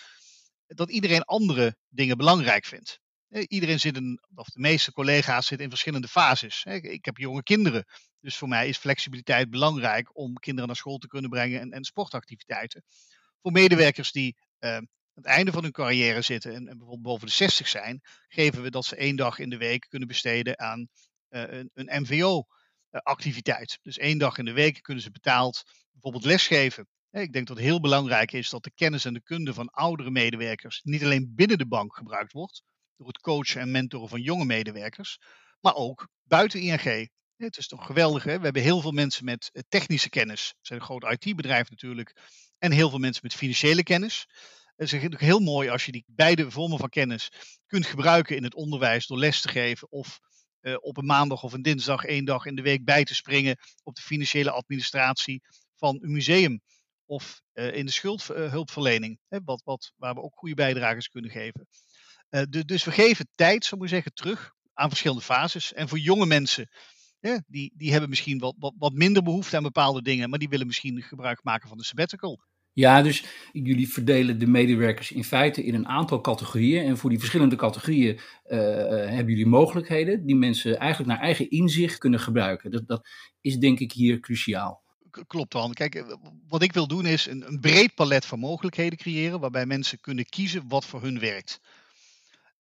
Dat 0.67 0.91
iedereen 0.91 1.23
andere 1.23 1.75
dingen 1.89 2.17
belangrijk 2.17 2.65
vindt. 2.65 2.99
Iedereen 3.29 3.79
zit 3.79 3.95
in, 3.95 4.19
of 4.35 4.47
de 4.47 4.59
meeste 4.59 4.91
collega's 4.91 5.45
zitten 5.45 5.65
in 5.65 5.71
verschillende 5.71 6.07
fases. 6.07 6.63
Ik 6.65 7.05
heb 7.05 7.17
jonge 7.17 7.43
kinderen, 7.43 7.85
dus 8.19 8.37
voor 8.37 8.47
mij 8.47 8.67
is 8.67 8.77
flexibiliteit 8.77 9.49
belangrijk 9.49 10.17
om 10.17 10.33
kinderen 10.33 10.67
naar 10.67 10.75
school 10.75 10.97
te 10.97 11.07
kunnen 11.07 11.29
brengen 11.29 11.59
en, 11.59 11.71
en 11.71 11.83
sportactiviteiten. 11.83 12.83
Voor 13.41 13.51
medewerkers 13.51 14.11
die 14.11 14.37
uh, 14.59 14.75
aan 14.75 14.87
het 15.13 15.25
einde 15.25 15.51
van 15.51 15.63
hun 15.63 15.71
carrière 15.71 16.21
zitten 16.21 16.55
en, 16.55 16.63
bijvoorbeeld 16.63 17.01
boven 17.01 17.27
de 17.27 17.33
60 17.33 17.67
zijn, 17.67 18.01
geven 18.27 18.61
we 18.61 18.69
dat 18.69 18.85
ze 18.85 18.95
één 18.95 19.15
dag 19.15 19.39
in 19.39 19.49
de 19.49 19.57
week 19.57 19.85
kunnen 19.89 20.07
besteden 20.07 20.59
aan 20.59 20.87
uh, 21.29 21.43
een, 21.47 21.71
een 21.73 22.01
MVO-activiteit. 22.01 23.79
Dus 23.81 23.97
één 23.97 24.17
dag 24.17 24.37
in 24.37 24.45
de 24.45 24.53
week 24.53 24.81
kunnen 24.81 25.03
ze 25.03 25.11
betaald 25.11 25.63
bijvoorbeeld 25.91 26.25
lesgeven. 26.25 26.87
Ik 27.11 27.33
denk 27.33 27.47
dat 27.47 27.57
het 27.57 27.65
heel 27.65 27.79
belangrijk 27.79 28.31
is 28.31 28.49
dat 28.49 28.63
de 28.63 28.71
kennis 28.75 29.05
en 29.05 29.13
de 29.13 29.21
kunde 29.21 29.53
van 29.53 29.69
oudere 29.69 30.11
medewerkers 30.11 30.81
niet 30.83 31.03
alleen 31.03 31.31
binnen 31.35 31.57
de 31.57 31.67
bank 31.67 31.95
gebruikt 31.95 32.31
wordt, 32.31 32.63
door 32.99 33.07
het 33.07 33.21
coachen 33.21 33.61
en 33.61 33.71
mentoren 33.71 34.09
van 34.09 34.21
jonge 34.21 34.45
medewerkers, 34.45 35.19
maar 35.59 35.75
ook 35.75 36.07
buiten 36.23 36.59
ING. 36.59 37.09
Het 37.35 37.57
is 37.57 37.67
toch 37.67 37.85
geweldig, 37.85 38.23
hè? 38.23 38.37
We 38.37 38.43
hebben 38.43 38.61
heel 38.61 38.81
veel 38.81 38.91
mensen 38.91 39.25
met 39.25 39.49
eh, 39.51 39.61
technische 39.69 40.09
kennis. 40.09 40.47
We 40.49 40.57
zijn 40.61 40.79
een 40.79 40.85
groot 40.85 41.03
IT-bedrijf 41.03 41.69
natuurlijk. 41.69 42.15
En 42.57 42.71
heel 42.71 42.89
veel 42.89 42.99
mensen 42.99 43.23
met 43.23 43.33
financiële 43.33 43.83
kennis. 43.83 44.27
Het 44.75 44.93
is 44.93 45.19
heel 45.19 45.39
mooi 45.39 45.69
als 45.69 45.85
je 45.85 45.91
die 45.91 46.03
beide 46.07 46.51
vormen 46.51 46.79
van 46.79 46.89
kennis 46.89 47.31
kunt 47.65 47.85
gebruiken 47.85 48.35
in 48.35 48.43
het 48.43 48.55
onderwijs 48.55 49.07
door 49.07 49.17
les 49.17 49.41
te 49.41 49.49
geven 49.49 49.91
of 49.91 50.19
uh, 50.61 50.75
op 50.79 50.97
een 50.97 51.05
maandag 51.05 51.43
of 51.43 51.53
een 51.53 51.61
dinsdag 51.61 52.03
één 52.03 52.25
dag 52.25 52.45
in 52.45 52.55
de 52.55 52.61
week 52.61 52.83
bij 52.83 53.03
te 53.03 53.15
springen 53.15 53.57
op 53.83 53.95
de 53.95 54.01
financiële 54.01 54.51
administratie 54.51 55.41
van 55.75 55.97
een 56.01 56.11
museum 56.11 56.61
of 57.05 57.41
uh, 57.53 57.73
in 57.73 57.85
de 57.85 57.91
schuldhulpverlening, 57.91 59.19
wat, 59.27 59.61
wat, 59.63 59.93
waar 59.97 60.13
we 60.13 60.21
ook 60.21 60.35
goede 60.35 60.55
bijdrages 60.55 61.07
kunnen 61.07 61.31
geven. 61.31 61.67
Uh, 62.29 62.41
dus 62.65 62.83
we 62.83 62.91
geven 62.91 63.27
tijd, 63.35 63.65
zou 63.65 63.83
ik 63.83 63.89
zeggen, 63.89 64.13
terug 64.13 64.51
aan 64.73 64.89
verschillende 64.89 65.23
fases. 65.23 65.73
En 65.73 65.87
voor 65.87 65.99
jonge 65.99 66.25
mensen, 66.25 66.69
ja, 67.19 67.43
die, 67.47 67.73
die 67.75 67.91
hebben 67.91 68.09
misschien 68.09 68.39
wat, 68.39 68.55
wat, 68.57 68.73
wat 68.77 68.93
minder 68.93 69.23
behoefte 69.23 69.55
aan 69.55 69.63
bepaalde 69.63 70.01
dingen, 70.01 70.29
maar 70.29 70.39
die 70.39 70.49
willen 70.49 70.67
misschien 70.67 71.01
gebruik 71.01 71.43
maken 71.43 71.69
van 71.69 71.77
de 71.77 71.83
sabbatical. 71.83 72.39
Ja, 72.73 73.01
dus 73.01 73.23
jullie 73.51 73.89
verdelen 73.89 74.39
de 74.39 74.47
medewerkers 74.47 75.11
in 75.11 75.23
feite 75.23 75.63
in 75.63 75.73
een 75.73 75.87
aantal 75.87 76.21
categorieën. 76.21 76.85
En 76.85 76.97
voor 76.97 77.09
die 77.09 77.19
verschillende 77.19 77.55
categorieën 77.55 78.15
uh, 78.15 78.59
hebben 78.87 79.27
jullie 79.27 79.45
mogelijkheden 79.45 80.25
die 80.25 80.35
mensen 80.35 80.77
eigenlijk 80.77 81.11
naar 81.11 81.21
eigen 81.21 81.49
inzicht 81.49 81.97
kunnen 81.97 82.19
gebruiken. 82.19 82.71
Dat, 82.71 82.87
dat 82.87 83.07
is 83.41 83.57
denk 83.57 83.79
ik 83.79 83.91
hier 83.91 84.19
cruciaal. 84.19 84.83
Klopt 85.27 85.51
dan. 85.51 85.73
Kijk, 85.73 86.17
wat 86.47 86.61
ik 86.61 86.73
wil 86.73 86.87
doen 86.87 87.05
is 87.05 87.25
een, 87.25 87.47
een 87.47 87.59
breed 87.59 87.95
palet 87.95 88.25
van 88.25 88.39
mogelijkheden 88.39 88.97
creëren, 88.97 89.39
waarbij 89.39 89.65
mensen 89.65 89.99
kunnen 89.99 90.25
kiezen 90.25 90.67
wat 90.67 90.85
voor 90.85 91.01
hun 91.01 91.19
werkt. 91.19 91.59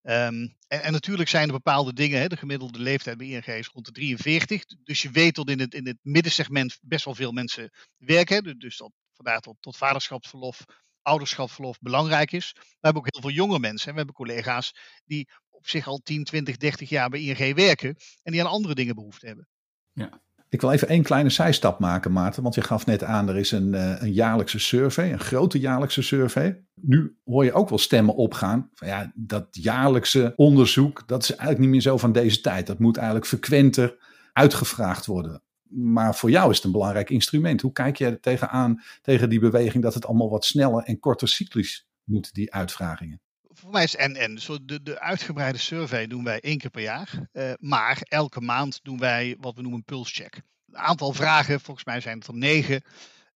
Um, 0.03 0.55
en, 0.67 0.83
en, 0.83 0.91
natuurlijk 0.91 1.29
zijn 1.29 1.47
er 1.47 1.53
bepaalde 1.53 1.93
dingen, 1.93 2.19
hè, 2.19 2.27
de 2.27 2.37
gemiddelde 2.37 2.79
leeftijd 2.79 3.17
bij 3.17 3.27
ING 3.27 3.45
is 3.45 3.67
rond 3.67 3.85
de 3.85 3.91
43. 3.91 4.65
Dus 4.65 5.01
je 5.01 5.11
weet 5.11 5.35
dat 5.35 5.49
in 5.49 5.59
het, 5.59 5.73
in 5.73 5.87
het 5.87 5.97
middensegment 6.01 6.77
best 6.81 7.05
wel 7.05 7.15
veel 7.15 7.31
mensen 7.31 7.71
werken. 7.97 8.59
Dus 8.59 8.77
dat, 8.77 8.91
vandaar 9.13 9.39
tot, 9.39 9.57
tot 9.59 9.77
vaderschapsverlof, 9.77 10.65
ouderschapsverlof 11.01 11.79
belangrijk 11.79 12.31
is. 12.31 12.51
We 12.53 12.61
hebben 12.79 13.01
ook 13.01 13.13
heel 13.13 13.21
veel 13.21 13.31
jonge 13.31 13.59
mensen. 13.59 13.91
We 13.91 13.97
hebben 13.97 14.15
collega's 14.15 14.71
die 15.05 15.29
op 15.49 15.67
zich 15.67 15.87
al 15.87 15.99
10, 16.03 16.23
20, 16.23 16.57
30 16.57 16.89
jaar 16.89 17.09
bij 17.09 17.21
ING 17.21 17.55
werken. 17.55 17.95
En 18.23 18.31
die 18.31 18.41
aan 18.41 18.51
andere 18.51 18.75
dingen 18.75 18.95
behoefte 18.95 19.27
hebben. 19.27 19.47
Ja. 19.91 20.21
Ik 20.49 20.61
wil 20.61 20.71
even 20.71 20.87
één 20.87 21.03
kleine 21.03 21.29
zijstap 21.29 21.79
maken, 21.79 22.11
Maarten. 22.11 22.43
Want 22.43 22.55
je 22.55 22.61
gaf 22.61 22.85
net 22.85 23.03
aan, 23.03 23.29
er 23.29 23.37
is 23.37 23.51
een, 23.51 23.73
uh, 23.73 24.01
een 24.01 24.13
jaarlijkse 24.13 24.59
survey, 24.59 25.11
een 25.11 25.19
grote 25.19 25.59
jaarlijkse 25.59 26.01
survey. 26.01 26.63
Nu 26.73 27.17
hoor 27.25 27.45
je 27.45 27.53
ook 27.53 27.69
wel 27.69 27.77
stemmen 27.77 28.15
opgaan. 28.15 28.69
Van 28.73 28.87
ja, 28.87 29.11
dat 29.15 29.47
jaarlijkse 29.51 30.33
onderzoek, 30.35 31.03
dat 31.07 31.23
is 31.23 31.29
eigenlijk 31.29 31.59
niet 31.59 31.69
meer 31.69 31.81
zo 31.81 31.97
van 31.97 32.11
deze 32.11 32.41
tijd. 32.41 32.67
Dat 32.67 32.79
moet 32.79 32.97
eigenlijk 32.97 33.27
frequenter 33.27 33.97
uitgevraagd 34.33 35.05
worden. 35.05 35.43
Maar 35.69 36.15
voor 36.15 36.29
jou 36.29 36.49
is 36.49 36.55
het 36.55 36.65
een 36.65 36.71
belangrijk 36.71 37.09
instrument. 37.09 37.61
Hoe 37.61 37.71
kijk 37.71 37.97
je 37.97 38.19
tegenaan 38.19 38.81
tegen 39.01 39.29
die 39.29 39.39
beweging 39.39 39.83
dat 39.83 39.93
het 39.93 40.05
allemaal 40.05 40.29
wat 40.29 40.45
sneller 40.45 40.83
en 40.83 40.99
korter 40.99 41.27
cyclisch 41.27 41.87
moet, 42.03 42.33
die 42.33 42.53
uitvragingen? 42.53 43.21
Voor 43.59 43.71
mij 43.71 43.83
is 43.83 43.95
en-en. 43.95 44.39
Zo 44.41 44.65
de, 44.65 44.81
de 44.81 44.99
uitgebreide 44.99 45.57
survey 45.57 46.07
doen 46.07 46.23
wij 46.23 46.39
één 46.39 46.57
keer 46.57 46.69
per 46.69 46.81
jaar. 46.81 47.29
Uh, 47.33 47.51
maar 47.57 47.97
elke 48.01 48.41
maand 48.41 48.79
doen 48.83 48.99
wij 48.99 49.35
wat 49.39 49.55
we 49.55 49.61
noemen 49.61 49.79
een 49.79 49.85
pulscheck. 49.85 50.41
Een 50.65 50.77
aantal 50.77 51.13
vragen, 51.13 51.61
volgens 51.61 51.85
mij 51.85 51.99
zijn 51.99 52.17
het 52.17 52.27
er 52.27 52.37
negen. 52.37 52.83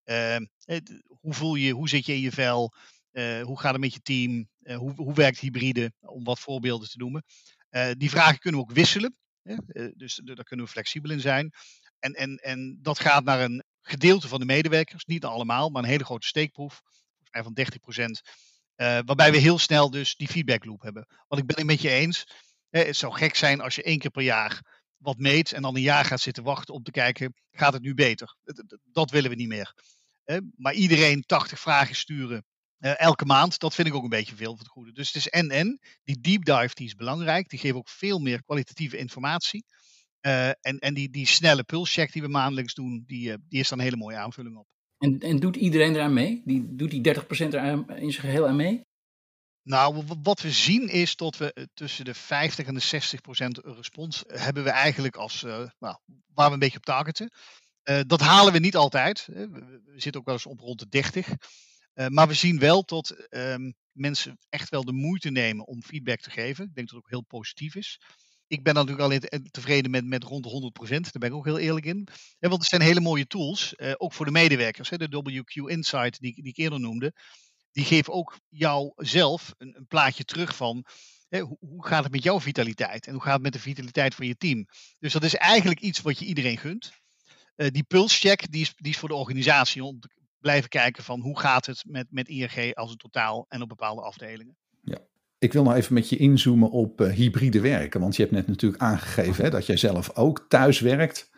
Uh, 0.04 0.36
hoe 1.20 1.34
voel 1.34 1.54
je, 1.54 1.72
hoe 1.72 1.88
zit 1.88 2.06
je 2.06 2.14
in 2.14 2.20
je 2.20 2.32
vel? 2.32 2.74
Uh, 3.12 3.42
hoe 3.42 3.60
gaat 3.60 3.72
het 3.72 3.80
met 3.80 3.94
je 3.94 4.00
team? 4.00 4.48
hoe, 4.64 4.92
hoe 4.94 5.14
werkt 5.14 5.38
hybride? 5.38 5.92
Om 6.00 6.24
wat 6.24 6.38
voorbeelden 6.38 6.88
te 6.88 6.98
noemen. 6.98 7.24
die 7.98 8.10
vragen 8.10 8.38
kunnen 8.38 8.60
we 8.60 8.66
ook 8.66 8.76
wisselen. 8.76 9.16
dus 9.94 10.20
daar 10.24 10.44
kunnen 10.44 10.66
we 10.66 10.72
flexibel 10.72 11.10
in 11.10 11.20
zijn. 11.20 11.52
En, 11.98 12.12
en, 12.12 12.36
en 12.36 12.78
dat 12.82 13.00
gaat 13.00 13.24
naar 13.24 13.40
een 13.40 13.64
gedeelte 13.80 14.28
van 14.28 14.40
de 14.40 14.46
medewerkers. 14.46 15.04
Niet 15.04 15.24
allemaal, 15.24 15.68
maar 15.68 15.82
een 15.82 15.88
hele 15.88 16.04
grote 16.04 16.26
steekproef. 16.26 16.80
Volgens 16.82 17.30
mij 17.30 17.42
van 17.42 17.52
30 17.52 17.80
procent 17.80 18.22
uh, 18.76 18.98
waarbij 19.04 19.30
we 19.30 19.38
heel 19.38 19.58
snel 19.58 19.90
dus 19.90 20.16
die 20.16 20.28
feedback 20.28 20.64
loop 20.64 20.82
hebben. 20.82 21.06
Want 21.28 21.40
ik 21.40 21.46
ben 21.46 21.56
het 21.56 21.66
met 21.66 21.80
je 21.80 21.90
eens. 21.90 22.24
Hè, 22.70 22.80
het 22.80 22.96
zou 22.96 23.12
gek 23.12 23.34
zijn 23.34 23.60
als 23.60 23.74
je 23.74 23.82
één 23.82 23.98
keer 23.98 24.10
per 24.10 24.22
jaar 24.22 24.82
wat 24.96 25.18
meet 25.18 25.52
en 25.52 25.62
dan 25.62 25.76
een 25.76 25.82
jaar 25.82 26.04
gaat 26.04 26.20
zitten 26.20 26.42
wachten 26.42 26.74
om 26.74 26.82
te 26.82 26.90
kijken, 26.90 27.34
gaat 27.50 27.72
het 27.72 27.82
nu 27.82 27.94
beter? 27.94 28.36
Dat 28.92 29.10
willen 29.10 29.30
we 29.30 29.36
niet 29.36 29.48
meer. 29.48 29.74
Maar 30.56 30.74
iedereen 30.74 31.22
80 31.22 31.60
vragen 31.60 31.94
sturen 31.94 32.44
uh, 32.84 33.00
elke 33.00 33.24
maand, 33.24 33.58
dat 33.58 33.74
vind 33.74 33.88
ik 33.88 33.94
ook 33.94 34.02
een 34.02 34.08
beetje 34.08 34.36
veel 34.36 34.50
voor 34.50 34.58
het 34.58 34.68
goede. 34.68 34.92
Dus 34.92 35.06
het 35.06 35.16
is 35.16 35.28
en-en. 35.28 35.80
Die 36.04 36.20
deep 36.20 36.44
dive 36.44 36.74
die 36.74 36.86
is 36.86 36.94
belangrijk. 36.94 37.48
Die 37.48 37.58
geven 37.58 37.76
ook 37.76 37.88
veel 37.88 38.18
meer 38.18 38.42
kwalitatieve 38.42 38.96
informatie. 38.96 39.64
Uh, 40.20 40.48
en 40.48 40.78
en 40.78 40.94
die, 40.94 41.10
die 41.10 41.26
snelle 41.26 41.64
pulscheck 41.64 42.12
die 42.12 42.22
we 42.22 42.28
maandelijks 42.28 42.74
doen, 42.74 43.04
die, 43.06 43.36
die 43.48 43.60
is 43.60 43.68
dan 43.68 43.78
een 43.78 43.84
hele 43.84 43.96
mooie 43.96 44.16
aanvulling 44.16 44.56
op. 44.56 44.66
En, 44.98 45.18
en 45.18 45.36
doet 45.36 45.56
iedereen 45.56 45.94
eraan 45.94 46.12
mee? 46.12 46.42
Die, 46.44 46.74
doet 46.74 46.90
die 46.90 47.14
30% 47.14 47.20
er 47.28 47.84
in 47.96 48.12
zijn 48.12 48.26
geheel 48.26 48.48
aan 48.48 48.56
mee? 48.56 48.82
Nou, 49.62 50.04
wat 50.22 50.40
we 50.40 50.50
zien 50.50 50.88
is 50.88 51.16
dat 51.16 51.36
we 51.36 51.52
eh, 51.52 51.64
tussen 51.74 52.04
de 52.04 52.14
50 52.14 52.66
en 52.66 52.74
de 52.74 52.80
60 52.80 53.20
procent 53.20 53.58
respons 53.58 54.26
eh, 54.26 54.44
hebben 54.44 54.64
we 54.64 54.70
eigenlijk 54.70 55.16
als 55.16 55.42
uh, 55.42 55.68
nou, 55.78 55.98
waar 56.34 56.46
we 56.46 56.52
een 56.52 56.58
beetje 56.58 56.78
op 56.78 56.84
targeten. 56.84 57.30
Uh, 57.84 58.00
dat 58.06 58.20
halen 58.20 58.52
we 58.52 58.58
niet 58.58 58.76
altijd. 58.76 59.24
We, 59.26 59.82
zitten 59.96 60.20
ook 60.20 60.26
wel 60.26 60.34
eens 60.34 60.46
op 60.46 60.60
rond 60.60 60.78
de 60.78 60.88
30. 60.88 61.28
Uh, 61.28 62.06
maar 62.06 62.28
we 62.28 62.34
zien 62.34 62.58
wel 62.58 62.84
dat 62.84 63.26
um, 63.30 63.74
mensen 63.92 64.38
echt 64.48 64.68
wel 64.68 64.84
de 64.84 64.92
moeite 64.92 65.30
nemen 65.30 65.66
om 65.66 65.82
feedback 65.82 66.20
te 66.20 66.30
geven. 66.30 66.64
Ik 66.64 66.74
denk 66.74 66.88
dat 66.88 66.96
het 66.96 67.04
ook 67.04 67.10
heel 67.10 67.38
positief 67.38 67.74
is. 67.74 68.00
Ik 68.54 68.62
ben 68.62 68.74
natuurlijk 68.74 69.02
alleen 69.02 69.48
tevreden 69.50 69.90
met, 69.90 70.04
met 70.04 70.24
rond 70.24 70.44
de 70.44 70.72
100%. 70.86 70.88
Daar 70.88 71.10
ben 71.18 71.28
ik 71.28 71.34
ook 71.34 71.44
heel 71.44 71.58
eerlijk 71.58 71.86
in. 71.86 72.08
want 72.38 72.60
het 72.60 72.64
zijn 72.64 72.82
hele 72.82 73.00
mooie 73.00 73.26
tools, 73.26 73.74
ook 73.96 74.12
voor 74.12 74.26
de 74.26 74.32
medewerkers. 74.32 74.90
Hè, 74.90 74.96
de 74.96 75.22
WQ 75.22 75.68
Insight 75.70 76.20
die, 76.20 76.34
die 76.34 76.52
ik 76.52 76.56
eerder 76.56 76.80
noemde. 76.80 77.12
Die 77.72 77.84
geeft 77.84 78.08
ook 78.08 78.38
jou 78.48 78.92
zelf 78.96 79.54
een, 79.58 79.76
een 79.76 79.86
plaatje 79.86 80.24
terug 80.24 80.56
van 80.56 80.86
hoe, 81.28 81.56
hoe, 81.60 81.86
gaat 81.86 82.02
het 82.02 82.12
met 82.12 82.22
jouw 82.22 82.40
vitaliteit? 82.40 83.06
En 83.06 83.12
hoe 83.12 83.22
gaat 83.22 83.32
het 83.32 83.42
met 83.42 83.52
de 83.52 83.58
vitaliteit 83.58 84.14
van 84.14 84.26
je 84.26 84.36
team? 84.36 84.66
Dus 84.98 85.12
dat 85.12 85.24
is 85.24 85.34
eigenlijk 85.34 85.80
iets 85.80 86.00
wat 86.00 86.18
je 86.18 86.24
iedereen 86.24 86.58
gunt. 86.58 86.92
Die 87.54 87.82
pulscheck 87.82 88.50
die 88.52 88.60
is, 88.60 88.74
die 88.76 88.92
is 88.92 88.98
voor 88.98 89.08
de 89.08 89.14
organisatie 89.14 89.84
om 89.84 90.00
te 90.00 90.08
blijven 90.38 90.68
kijken 90.68 91.04
van 91.04 91.20
hoe 91.20 91.38
gaat 91.38 91.66
het 91.66 91.84
met, 91.86 92.06
met 92.10 92.28
ING 92.28 92.74
als 92.74 92.90
een 92.90 92.96
totaal 92.96 93.46
en 93.48 93.62
op 93.62 93.68
bepaalde 93.68 94.02
afdelingen. 94.02 94.56
Ja. 94.80 94.98
Ik 95.44 95.52
wil 95.52 95.62
nog 95.62 95.74
even 95.74 95.94
met 95.94 96.08
je 96.08 96.16
inzoomen 96.16 96.70
op 96.70 97.00
uh, 97.00 97.12
hybride 97.12 97.60
werken. 97.60 98.00
Want 98.00 98.16
je 98.16 98.22
hebt 98.22 98.34
net 98.34 98.46
natuurlijk 98.46 98.82
aangegeven 98.82 99.44
hè, 99.44 99.50
dat 99.50 99.66
jij 99.66 99.76
zelf 99.76 100.16
ook 100.16 100.46
thuis 100.48 100.80
werkt. 100.80 101.30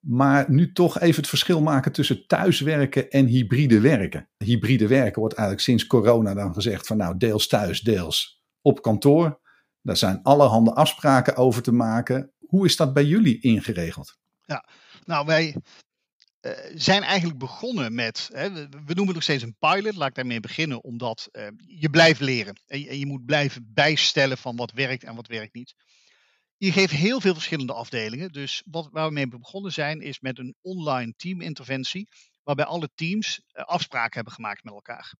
Maar 0.00 0.50
nu 0.50 0.72
toch 0.72 1.00
even 1.00 1.20
het 1.20 1.28
verschil 1.28 1.60
maken 1.60 1.92
tussen 1.92 2.26
thuiswerken 2.26 3.10
en 3.10 3.26
hybride 3.26 3.80
werken. 3.80 4.28
Hybride 4.36 4.86
werken 4.86 5.20
wordt 5.20 5.34
eigenlijk 5.34 5.66
sinds 5.66 5.86
corona 5.86 6.34
dan 6.34 6.54
gezegd 6.54 6.86
van 6.86 6.96
nou 6.96 7.16
deels 7.16 7.46
thuis, 7.46 7.80
deels 7.80 8.42
op 8.62 8.82
kantoor. 8.82 9.40
Daar 9.82 9.96
zijn 9.96 10.22
allerhande 10.22 10.74
afspraken 10.74 11.36
over 11.36 11.62
te 11.62 11.72
maken. 11.72 12.32
Hoe 12.38 12.64
is 12.64 12.76
dat 12.76 12.94
bij 12.94 13.04
jullie 13.04 13.40
ingeregeld? 13.40 14.18
Ja, 14.44 14.64
nou 15.04 15.26
wij 15.26 15.56
uh, 16.42 16.52
zijn 16.74 17.02
eigenlijk 17.02 17.38
begonnen 17.38 17.94
met, 17.94 18.28
hè, 18.32 18.52
we, 18.52 18.68
noemen 18.70 19.06
het 19.06 19.14
nog 19.14 19.22
steeds 19.22 19.42
een 19.42 19.56
pilot, 19.58 19.94
laat 19.94 20.08
ik 20.08 20.14
daarmee 20.14 20.40
beginnen, 20.40 20.84
omdat 20.84 21.28
uh, 21.32 21.46
je 21.66 21.90
blijft 21.90 22.20
leren. 22.20 22.60
En 22.66 22.98
je, 22.98 23.06
moet 23.06 23.24
blijven 23.24 23.70
bijstellen 23.74 24.38
van 24.38 24.56
wat 24.56 24.72
werkt 24.72 25.04
en 25.04 25.14
wat 25.14 25.26
werkt 25.26 25.54
niet. 25.54 25.74
Je 26.56 26.72
geeft 26.72 26.92
heel 26.92 27.20
veel 27.20 27.34
verschillende 27.34 27.72
afdelingen. 27.72 28.32
Dus 28.32 28.62
wat, 28.66 28.88
waar 28.90 29.06
we 29.06 29.12
mee 29.12 29.28
begonnen 29.28 29.72
zijn, 29.72 30.00
is 30.00 30.20
met 30.20 30.38
een 30.38 30.54
online 30.60 31.12
teaminterventie, 31.16 32.08
waarbij 32.42 32.64
alle 32.64 32.90
teams 32.94 33.40
uh, 33.52 33.64
afspraken 33.64 34.14
hebben 34.14 34.32
gemaakt 34.32 34.64
met 34.64 34.74
elkaar. 34.74 35.14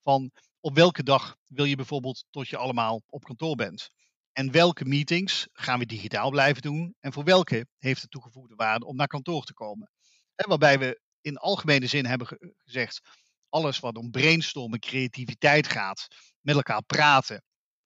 Van 0.00 0.30
op 0.60 0.74
welke 0.74 1.02
dag 1.02 1.36
wil 1.46 1.64
je 1.64 1.76
bijvoorbeeld 1.76 2.24
tot 2.30 2.48
je 2.48 2.56
allemaal 2.56 3.02
op 3.06 3.24
kantoor 3.24 3.54
bent? 3.56 3.90
En 4.32 4.50
welke 4.50 4.84
meetings 4.84 5.48
gaan 5.52 5.78
we 5.78 5.86
digitaal 5.86 6.30
blijven 6.30 6.62
doen? 6.62 6.94
En 7.00 7.12
voor 7.12 7.24
welke 7.24 7.66
heeft 7.78 8.02
het 8.02 8.10
toegevoegde 8.10 8.54
waarde 8.54 8.86
om 8.86 8.96
naar 8.96 9.06
kantoor 9.06 9.44
te 9.44 9.54
komen? 9.54 9.90
En 10.34 10.48
waarbij 10.48 10.78
we 10.78 11.00
in 11.20 11.36
algemene 11.36 11.86
zin 11.86 12.06
hebben 12.06 12.38
gezegd: 12.64 13.00
alles 13.48 13.80
wat 13.80 13.96
om 13.96 14.10
brainstormen, 14.10 14.80
creativiteit 14.80 15.68
gaat, 15.68 16.06
met 16.40 16.54
elkaar 16.54 16.82
praten, 16.82 17.42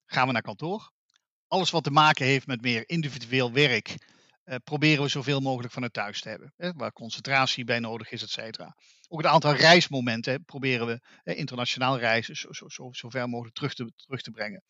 gaan 0.07 0.27
we 0.27 0.33
naar 0.33 0.43
kantoor. 0.43 0.91
Alles 1.47 1.71
wat 1.71 1.85
te 1.85 1.91
maken 1.91 2.27
heeft 2.27 2.47
met 2.47 2.61
meer 2.61 2.89
individueel 2.89 3.53
werk, 3.53 3.95
uh, 4.45 4.57
proberen 4.65 5.03
we 5.03 5.09
zoveel 5.09 5.41
mogelijk 5.41 5.73
vanuit 5.73 5.93
thuis 5.93 6.21
te 6.21 6.29
hebben. 6.29 6.53
Hè, 6.57 6.73
waar 6.73 6.93
concentratie 6.93 7.65
bij 7.65 7.79
nodig 7.79 8.11
is, 8.11 8.23
et 8.23 8.31
cetera. 8.31 8.77
Ook 9.09 9.23
het 9.23 9.31
aantal 9.31 9.55
reismomenten 9.55 10.45
proberen 10.45 10.87
we 10.87 11.01
eh, 11.23 11.39
internationaal 11.39 11.99
reizen 11.99 12.37
zo, 12.37 12.69
zo, 12.93 13.09
ver 13.11 13.29
mogelijk 13.29 13.57
terug 13.57 13.75
te, 13.75 13.93
terug 13.97 14.21
te 14.21 14.31
brengen. 14.31 14.63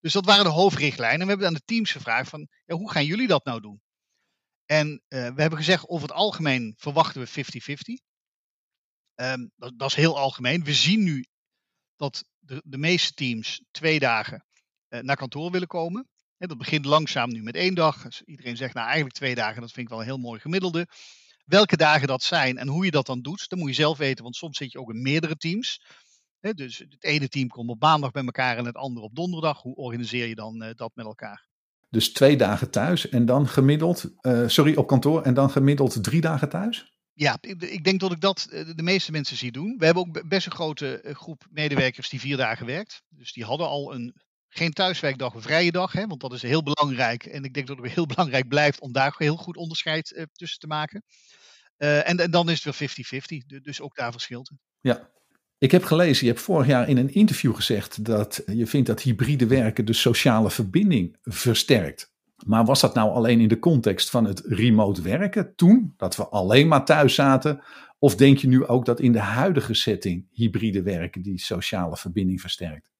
Dus 0.00 0.12
dat 0.12 0.24
waren 0.24 0.44
de 0.44 0.50
hoofdrichtlijnen. 0.50 1.20
We 1.20 1.28
hebben 1.28 1.46
aan 1.46 1.54
de 1.54 1.64
teams 1.64 1.92
gevraagd 1.92 2.30
van, 2.30 2.48
ja, 2.64 2.74
hoe 2.74 2.90
gaan 2.90 3.04
jullie 3.04 3.26
dat 3.26 3.44
nou 3.44 3.60
doen? 3.60 3.82
En 4.66 4.88
uh, 4.88 4.98
we 5.08 5.40
hebben 5.40 5.58
gezegd, 5.58 5.88
over 5.88 6.08
het 6.08 6.16
algemeen 6.16 6.74
verwachten 6.76 7.20
we 7.20 7.28
50-50. 7.28 7.32
Um, 7.86 7.98
ehm, 9.14 9.46
dat, 9.56 9.78
dat, 9.78 9.88
is 9.88 9.96
heel 9.96 10.18
algemeen. 10.18 10.64
We 10.64 10.72
zien 10.72 11.02
nu 11.02 11.24
dat 11.96 12.24
de, 12.38 12.62
de 12.64 12.78
meeste 12.78 13.12
teams 13.12 13.62
twee 13.70 13.98
dagen 13.98 14.44
uh, 14.88 15.00
naar 15.00 15.16
kantoor 15.16 15.50
willen 15.50 15.68
komen. 15.68 16.08
En 16.36 16.48
dat 16.48 16.58
begint 16.58 16.84
langzaam 16.84 17.32
nu 17.32 17.42
met 17.42 17.54
één 17.54 17.74
dag. 17.74 18.02
Dus 18.02 18.22
iedereen 18.22 18.56
zegt 18.56 18.74
nou 18.74 18.86
eigenlijk 18.86 19.16
twee 19.16 19.34
dagen, 19.34 19.60
dat 19.60 19.72
vind 19.72 19.86
ik 19.86 19.92
wel 19.92 20.00
een 20.00 20.06
heel 20.06 20.18
mooi 20.18 20.40
gemiddelde. 20.40 20.88
Welke 21.44 21.76
dagen 21.76 22.06
dat 22.06 22.22
zijn 22.22 22.58
en 22.58 22.68
hoe 22.68 22.84
je 22.84 22.90
dat 22.90 23.06
dan 23.06 23.22
doet, 23.22 23.48
dat 23.48 23.58
moet 23.58 23.68
je 23.68 23.74
zelf 23.74 23.98
weten, 23.98 24.22
want 24.22 24.36
soms 24.36 24.56
zit 24.56 24.72
je 24.72 24.78
ook 24.78 24.90
in 24.90 25.02
meerdere 25.02 25.36
teams. 25.36 25.80
dus 26.40 26.78
het 26.78 27.04
ene 27.04 27.28
team 27.28 27.48
komt 27.48 27.70
op 27.70 27.80
maandag 27.80 28.10
bij 28.10 28.24
elkaar 28.24 28.56
en 28.56 28.64
het 28.64 28.76
andere 28.76 29.06
op 29.06 29.14
donderdag. 29.14 29.62
Hoe 29.62 29.74
organiseer 29.74 30.26
je 30.26 30.34
dan 30.34 30.62
uh, 30.62 30.70
dat 30.74 30.90
met 30.94 31.06
elkaar? 31.06 31.46
Dus 31.94 32.12
twee 32.12 32.36
dagen 32.36 32.70
thuis 32.70 33.08
en 33.08 33.26
dan 33.26 33.48
gemiddeld, 33.48 34.10
uh, 34.20 34.48
sorry, 34.48 34.74
op 34.74 34.86
kantoor 34.86 35.22
en 35.22 35.34
dan 35.34 35.50
gemiddeld 35.50 36.04
drie 36.04 36.20
dagen 36.20 36.48
thuis? 36.48 36.92
Ja, 37.12 37.38
ik 37.40 37.84
denk 37.84 38.00
dat 38.00 38.12
ik 38.12 38.20
dat 38.20 38.46
eh, 38.50 38.66
de 38.74 38.82
meeste 38.82 39.12
mensen 39.12 39.36
zie 39.36 39.52
doen. 39.52 39.74
We 39.78 39.84
hebben 39.84 40.06
ook 40.06 40.28
best 40.28 40.46
een 40.46 40.52
grote 40.52 41.00
groep 41.12 41.46
medewerkers 41.50 42.08
die 42.08 42.20
vier 42.20 42.36
dagen 42.36 42.66
werkt. 42.66 43.02
Dus 43.08 43.32
die 43.32 43.44
hadden 43.44 43.68
al 43.68 43.94
een 43.94 44.14
geen 44.48 44.72
thuiswerkdag, 44.72 45.34
een 45.34 45.42
vrije 45.42 45.72
dag, 45.72 45.92
hè, 45.92 46.06
want 46.06 46.20
dat 46.20 46.32
is 46.32 46.42
heel 46.42 46.62
belangrijk. 46.62 47.24
En 47.24 47.44
ik 47.44 47.54
denk 47.54 47.66
dat 47.66 47.76
het 47.76 47.92
heel 47.94 48.06
belangrijk 48.06 48.48
blijft 48.48 48.80
om 48.80 48.92
daar 48.92 49.14
heel 49.18 49.36
goed 49.36 49.56
onderscheid 49.56 50.10
uh, 50.10 50.22
tussen 50.32 50.58
te 50.58 50.66
maken. 50.66 51.02
Uh, 51.78 52.08
en, 52.08 52.18
en, 52.18 52.30
dan 52.30 52.50
is 52.50 52.64
het 52.64 52.78
weer 52.78 53.22
50-50, 53.22 53.62
dus 53.62 53.80
ook 53.80 53.96
daar 53.96 54.12
verschilt 54.12 54.48
het. 54.48 54.58
Ja, 54.80 55.10
ik 55.64 55.70
heb 55.70 55.84
gelezen, 55.84 56.26
je 56.26 56.32
hebt 56.32 56.44
vorig 56.44 56.66
jaar 56.66 56.88
in 56.88 56.96
een 56.96 57.14
interview 57.14 57.54
gezegd 57.54 58.04
dat 58.04 58.42
je 58.46 58.66
vindt 58.66 58.86
dat 58.86 59.02
hybride 59.02 59.46
werken 59.46 59.84
de 59.84 59.92
sociale 59.92 60.50
verbinding 60.50 61.16
versterkt. 61.22 62.12
Maar 62.46 62.64
was 62.64 62.80
dat 62.80 62.94
nou 62.94 63.10
alleen 63.10 63.40
in 63.40 63.48
de 63.48 63.58
context 63.58 64.10
van 64.10 64.24
het 64.24 64.42
remote 64.46 65.02
werken 65.02 65.54
toen, 65.56 65.94
dat 65.96 66.16
we 66.16 66.28
alleen 66.28 66.68
maar 66.68 66.84
thuis 66.84 67.14
zaten? 67.14 67.62
Of 67.98 68.16
denk 68.16 68.38
je 68.38 68.48
nu 68.48 68.66
ook 68.66 68.84
dat 68.84 69.00
in 69.00 69.12
de 69.12 69.18
huidige 69.18 69.74
setting 69.74 70.26
hybride 70.30 70.82
werken 70.82 71.22
die 71.22 71.38
sociale 71.38 71.96
verbinding 71.96 72.40
versterkt? 72.40 72.92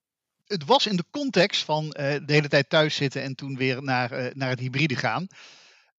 het 0.47 0.65
was 0.65 0.87
in 0.87 0.97
de 0.97 1.05
context 1.11 1.65
van 1.65 1.85
uh, 1.85 1.93
de 1.93 2.33
hele 2.33 2.49
tijd 2.49 2.69
thuis 2.69 2.95
zitten 2.95 3.23
en 3.23 3.35
toen 3.35 3.57
weer 3.57 3.83
naar, 3.83 4.13
uh, 4.13 4.27
naar 4.35 4.49
het 4.49 4.61
hybride 4.61 4.97
gaan. 4.97 5.27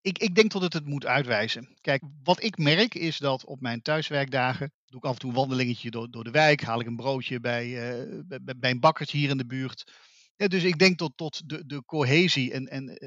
Ik, 0.06 0.18
ik 0.18 0.36
denk 0.36 0.52
dat 0.52 0.62
het 0.62 0.74
het 0.74 0.86
moet 0.86 1.06
uitwijzen. 1.06 1.78
Kijk, 1.82 2.04
wat 2.24 2.44
ik 2.44 2.58
merk 2.58 2.96
is 2.96 3.18
dat 3.18 3.46
op 3.46 3.62
mijn 3.62 3.82
thuiswerkdagen 3.82 4.72
doe 4.86 5.00
ik 5.00 5.06
af 5.06 5.14
en 5.14 5.20
toe 5.20 5.30
een 5.30 5.36
wandelingetje 5.36 5.92
door, 5.92 6.12
door 6.12 6.24
de 6.24 6.32
wijk, 6.32 6.62
haal 6.62 6.80
ik 6.80 6.88
een 6.88 6.96
broodje 6.96 7.40
bij, 7.40 7.68
uh, 7.68 8.20
bij, 8.56 8.72
een 8.72 8.80
bakkertje 8.80 9.18
hier 9.18 9.30
in 9.30 9.38
de 9.38 9.46
buurt. 9.46 9.92
Ja, 10.36 10.48
dus 10.48 10.64
ik 10.64 10.80
denk 10.80 10.98
tot, 10.98 11.12
tot 11.16 11.50
de, 11.50 11.66
de 11.66 11.84
cohesie 11.86 12.54
en, 12.54 12.68
en 12.68 12.98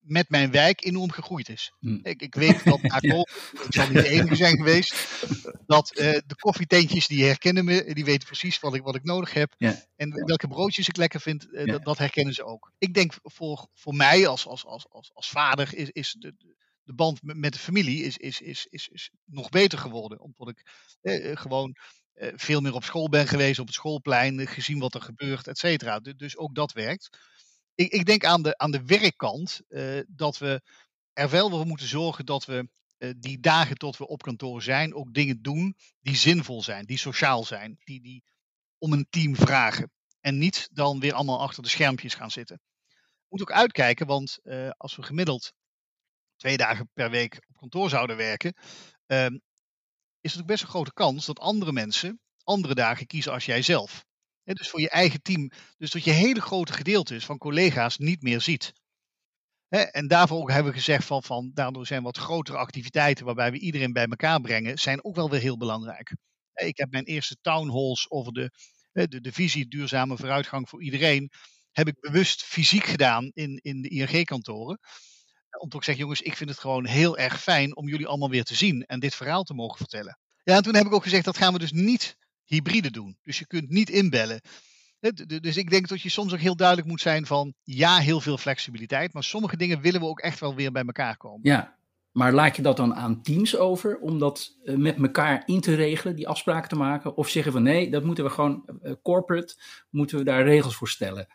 met 0.00 0.28
mijn 0.28 0.50
wijk 0.50 0.84
enorm 0.84 1.10
gegroeid 1.10 1.48
is. 1.48 1.72
Hm. 1.78 1.98
Ik, 2.02 2.22
ik, 2.22 2.34
weet 2.34 2.64
dat 2.70 2.82
na 2.82 3.02
ik 3.02 3.26
zal 3.68 3.86
niet 3.88 4.02
de 4.02 4.08
enige 4.08 4.36
zijn 4.36 4.56
geweest, 4.56 5.24
dat 5.66 5.98
uh, 5.98 6.10
de 6.26 6.36
koffietentjes 6.38 7.06
die 7.06 7.24
herkennen 7.24 7.64
me, 7.64 7.94
die 7.94 8.04
weten 8.04 8.26
precies 8.26 8.60
wat 8.60 8.74
ik, 8.74 8.82
wat 8.82 8.94
ik 8.94 9.04
nodig 9.04 9.32
heb. 9.32 9.54
Ja. 9.58 9.84
En 9.96 10.24
welke 10.24 10.48
broodjes 10.48 10.88
ik 10.88 10.96
lekker 10.96 11.20
vind, 11.20 11.46
uh, 11.46 11.64
ja. 11.64 11.72
dat, 11.72 11.84
dat, 11.84 11.98
herkennen 11.98 12.34
ze 12.34 12.44
ook. 12.44 12.72
Ik 12.78 12.94
denk 12.94 13.12
voor, 13.22 13.68
voor 13.74 13.94
mij 13.94 14.26
als, 14.26 14.46
als, 14.46 14.64
als, 14.66 14.86
als, 14.90 15.10
als 15.14 15.28
vader 15.28 15.74
is, 15.74 15.90
is 15.90 16.16
de, 16.18 16.34
de 16.82 16.94
band 16.94 17.18
met 17.22 17.52
de 17.52 17.58
familie 17.58 18.02
is, 18.02 18.16
is, 18.16 18.40
is, 18.40 18.66
is, 18.70 18.88
is 18.88 19.10
nog 19.24 19.48
beter 19.48 19.78
geworden. 19.78 20.20
Omdat 20.20 20.48
ik 20.48 20.66
eh, 21.00 21.36
gewoon 21.36 21.76
veel 22.34 22.60
meer 22.60 22.74
op 22.74 22.84
school 22.84 23.08
ben 23.08 23.26
geweest, 23.26 23.58
op 23.58 23.66
het 23.66 23.74
schoolplein, 23.74 24.46
gezien 24.46 24.78
wat 24.78 24.94
er 24.94 25.00
gebeurt, 25.00 25.46
et 25.46 25.58
cetera. 25.58 26.00
Dus 26.00 26.36
ook 26.36 26.54
dat 26.54 26.72
werkt 26.72 27.18
ik, 27.80 27.92
ik 27.92 28.04
denk 28.04 28.24
aan 28.24 28.42
de, 28.42 28.58
aan 28.58 28.70
de 28.70 28.84
werkkant 28.84 29.60
uh, 29.68 30.00
dat 30.08 30.38
we 30.38 30.62
er 31.12 31.30
wel 31.30 31.50
voor 31.50 31.66
moeten 31.66 31.86
zorgen 31.86 32.26
dat 32.26 32.44
we 32.44 32.68
uh, 32.98 33.12
die 33.16 33.40
dagen 33.40 33.76
tot 33.76 33.96
we 33.96 34.06
op 34.06 34.22
kantoor 34.22 34.62
zijn 34.62 34.94
ook 34.94 35.14
dingen 35.14 35.42
doen 35.42 35.76
die 36.00 36.16
zinvol 36.16 36.62
zijn, 36.62 36.84
die 36.86 36.98
sociaal 36.98 37.44
zijn, 37.44 37.78
die, 37.84 38.00
die 38.00 38.24
om 38.78 38.92
een 38.92 39.06
team 39.10 39.36
vragen. 39.36 39.92
En 40.20 40.38
niet 40.38 40.68
dan 40.72 41.00
weer 41.00 41.12
allemaal 41.12 41.40
achter 41.40 41.62
de 41.62 41.68
schermpjes 41.68 42.14
gaan 42.14 42.30
zitten. 42.30 42.60
Moet 43.28 43.40
ook 43.40 43.52
uitkijken, 43.52 44.06
want 44.06 44.38
uh, 44.42 44.70
als 44.76 44.96
we 44.96 45.02
gemiddeld 45.02 45.52
twee 46.36 46.56
dagen 46.56 46.90
per 46.92 47.10
week 47.10 47.44
op 47.48 47.56
kantoor 47.56 47.88
zouden 47.88 48.16
werken, 48.16 48.54
ehm, 49.06 49.38
is 50.20 50.32
het 50.32 50.40
ook 50.40 50.46
best 50.46 50.62
een 50.62 50.68
grote 50.68 50.92
kans 50.92 51.26
dat 51.26 51.38
andere 51.38 51.72
mensen 51.72 52.20
andere 52.44 52.74
dagen 52.74 53.06
kiezen 53.06 53.32
als 53.32 53.44
jij 53.44 53.62
dus 54.54 54.68
voor 54.68 54.80
je 54.80 54.90
eigen 54.90 55.22
team. 55.22 55.50
Dus 55.78 55.90
dat 55.90 56.04
je 56.04 56.10
hele 56.10 56.40
grote 56.40 56.72
gedeeltes 56.72 57.24
van 57.24 57.38
collega's 57.38 57.98
niet 57.98 58.22
meer 58.22 58.40
ziet. 58.40 58.72
en 59.68 60.08
daarvoor 60.08 60.40
ook 60.40 60.50
hebben 60.50 60.72
we 60.72 60.78
gezegd 60.78 61.04
van, 61.04 61.22
van 61.22 61.50
daardoor 61.54 61.86
zijn 61.86 62.02
wat 62.02 62.18
grotere 62.18 62.58
activiteiten 62.58 63.24
waarbij 63.24 63.50
we 63.50 63.58
iedereen 63.58 63.92
bij 63.92 64.06
elkaar 64.06 64.40
brengen, 64.40 64.78
zijn 64.78 65.04
ook 65.04 65.14
wel 65.14 65.30
weer 65.30 65.40
heel 65.40 65.56
belangrijk. 65.56 66.14
Ik 66.54 66.76
heb 66.76 66.90
mijn 66.90 67.04
eerste 67.04 67.36
town 67.40 67.68
halls 67.68 68.10
over 68.10 68.32
de, 68.32 68.50
de, 68.92 69.20
de 69.20 69.32
visie 69.32 69.68
duurzame 69.68 70.16
vooruitgang 70.16 70.68
voor 70.68 70.82
iedereen, 70.82 71.30
heb 71.72 71.88
ik 71.88 72.00
bewust 72.00 72.42
fysiek 72.44 72.84
gedaan 72.84 73.30
in, 73.32 73.58
in 73.62 73.82
de 73.82 73.88
ING-kantoren. 73.88 74.78
Om 75.58 75.68
te 75.68 75.76
zeggen, 75.80 75.96
jongens, 75.96 76.20
ik 76.20 76.36
vind 76.36 76.50
het 76.50 76.58
gewoon 76.58 76.86
heel 76.86 77.18
erg 77.18 77.42
fijn 77.42 77.76
om 77.76 77.88
jullie 77.88 78.06
allemaal 78.06 78.30
weer 78.30 78.44
te 78.44 78.54
zien 78.54 78.84
en 78.84 79.00
dit 79.00 79.14
verhaal 79.14 79.42
te 79.42 79.54
mogen 79.54 79.76
vertellen. 79.76 80.18
Ja, 80.42 80.56
en 80.56 80.62
toen 80.62 80.74
heb 80.74 80.86
ik 80.86 80.92
ook 80.92 81.02
gezegd, 81.02 81.24
dat 81.24 81.36
gaan 81.36 81.52
we 81.52 81.58
dus 81.58 81.72
niet 81.72 82.16
hybride 82.50 82.90
doen. 82.90 83.16
Dus 83.22 83.38
je 83.38 83.46
kunt 83.46 83.68
niet 83.68 83.90
inbellen. 83.90 84.40
Dus 85.40 85.56
ik 85.56 85.70
denk 85.70 85.88
dat 85.88 86.02
je 86.02 86.08
soms 86.08 86.32
ook 86.32 86.38
heel 86.38 86.56
duidelijk 86.56 86.88
moet 86.88 87.00
zijn 87.00 87.26
van 87.26 87.54
ja, 87.62 87.98
heel 87.98 88.20
veel 88.20 88.38
flexibiliteit, 88.38 89.12
maar 89.12 89.24
sommige 89.24 89.56
dingen 89.56 89.80
willen 89.80 90.00
we 90.00 90.06
ook 90.06 90.20
echt 90.20 90.40
wel 90.40 90.54
weer 90.54 90.72
bij 90.72 90.84
elkaar 90.84 91.16
komen. 91.16 91.40
Ja, 91.42 91.76
maar 92.12 92.32
laat 92.32 92.56
je 92.56 92.62
dat 92.62 92.76
dan 92.76 92.94
aan 92.94 93.22
teams 93.22 93.56
over 93.56 93.98
om 93.98 94.18
dat 94.18 94.56
eh, 94.64 94.76
met 94.76 94.96
elkaar 94.96 95.42
in 95.46 95.60
te 95.60 95.74
regelen, 95.74 96.16
die 96.16 96.28
afspraken 96.28 96.68
te 96.68 96.76
maken? 96.76 97.16
Of 97.16 97.28
zeggen 97.28 97.52
van 97.52 97.62
nee, 97.62 97.90
dat 97.90 98.04
moeten 98.04 98.24
we 98.24 98.30
gewoon 98.30 98.80
uh, 98.82 98.92
corporate, 99.02 99.54
moeten 99.90 100.18
we 100.18 100.24
daar 100.24 100.44
regels 100.44 100.76
voor 100.76 100.88
stellen? 100.88 101.26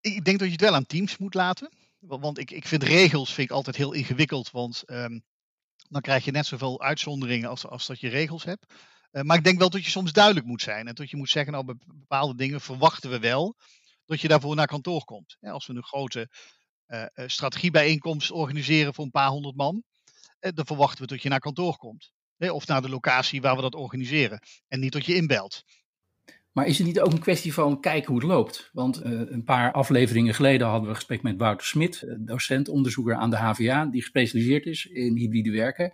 Ik 0.00 0.24
denk 0.24 0.38
dat 0.38 0.46
je 0.46 0.52
het 0.52 0.62
wel 0.62 0.74
aan 0.74 0.86
teams 0.86 1.18
moet 1.18 1.34
laten. 1.34 1.70
Want 1.98 2.38
ik, 2.38 2.50
ik 2.50 2.66
vind 2.66 2.82
regels 2.82 3.32
vind 3.32 3.50
ik 3.50 3.56
altijd 3.56 3.76
heel 3.76 3.92
ingewikkeld. 3.92 4.50
Want 4.50 4.82
ehm, 4.86 5.18
dan 5.88 6.00
krijg 6.00 6.24
je 6.24 6.30
net 6.30 6.46
zoveel 6.46 6.80
uitzonderingen 6.80 7.48
als, 7.48 7.66
als 7.66 7.86
dat 7.86 8.00
je 8.00 8.08
regels 8.08 8.44
hebt. 8.44 8.66
Uh, 9.12 9.22
maar 9.22 9.36
ik 9.36 9.44
denk 9.44 9.58
wel 9.58 9.70
dat 9.70 9.84
je 9.84 9.90
soms 9.90 10.12
duidelijk 10.12 10.46
moet 10.46 10.62
zijn. 10.62 10.86
En 10.86 10.94
dat 10.94 11.10
je 11.10 11.16
moet 11.16 11.30
zeggen, 11.30 11.52
nou, 11.52 11.76
bepaalde 11.86 12.34
dingen 12.34 12.60
verwachten 12.60 13.10
we 13.10 13.18
wel 13.18 13.56
dat 14.04 14.20
je 14.20 14.28
daarvoor 14.28 14.54
naar 14.54 14.66
kantoor 14.66 15.04
komt. 15.04 15.36
Als 15.40 15.66
we 15.66 15.74
een 15.74 15.82
grote 15.82 16.28
uh, 16.86 17.04
strategiebijeenkomst 17.26 18.30
organiseren 18.30 18.94
voor 18.94 19.04
een 19.04 19.10
paar 19.10 19.28
honderd 19.28 19.56
man, 19.56 19.82
dan 20.38 20.66
verwachten 20.66 21.00
we 21.00 21.06
dat 21.06 21.22
je 21.22 21.28
naar 21.28 21.40
kantoor 21.40 21.76
komt. 21.76 22.12
Of 22.38 22.66
naar 22.66 22.82
de 22.82 22.88
locatie 22.88 23.40
waar 23.40 23.56
we 23.56 23.62
dat 23.62 23.74
organiseren. 23.74 24.42
En 24.68 24.80
niet 24.80 24.92
dat 24.92 25.06
je 25.06 25.14
inbelt. 25.14 25.62
Maar 26.52 26.66
is 26.66 26.78
het 26.78 26.86
niet 26.86 27.00
ook 27.00 27.12
een 27.12 27.20
kwestie 27.20 27.54
van 27.54 27.80
kijken 27.80 28.12
hoe 28.12 28.20
het 28.20 28.28
loopt? 28.28 28.70
Want 28.72 29.04
een 29.04 29.44
paar 29.44 29.72
afleveringen 29.72 30.34
geleden 30.34 30.66
hadden 30.66 30.82
we 30.84 30.88
een 30.88 30.94
gesprek 30.94 31.22
met 31.22 31.36
Wouter 31.36 31.66
Smit, 31.66 32.04
docent, 32.18 32.68
onderzoeker 32.68 33.14
aan 33.14 33.30
de 33.30 33.36
HVA, 33.36 33.84
die 33.84 34.00
gespecialiseerd 34.00 34.66
is 34.66 34.86
in 34.86 35.16
hybride 35.16 35.50
werken. 35.50 35.92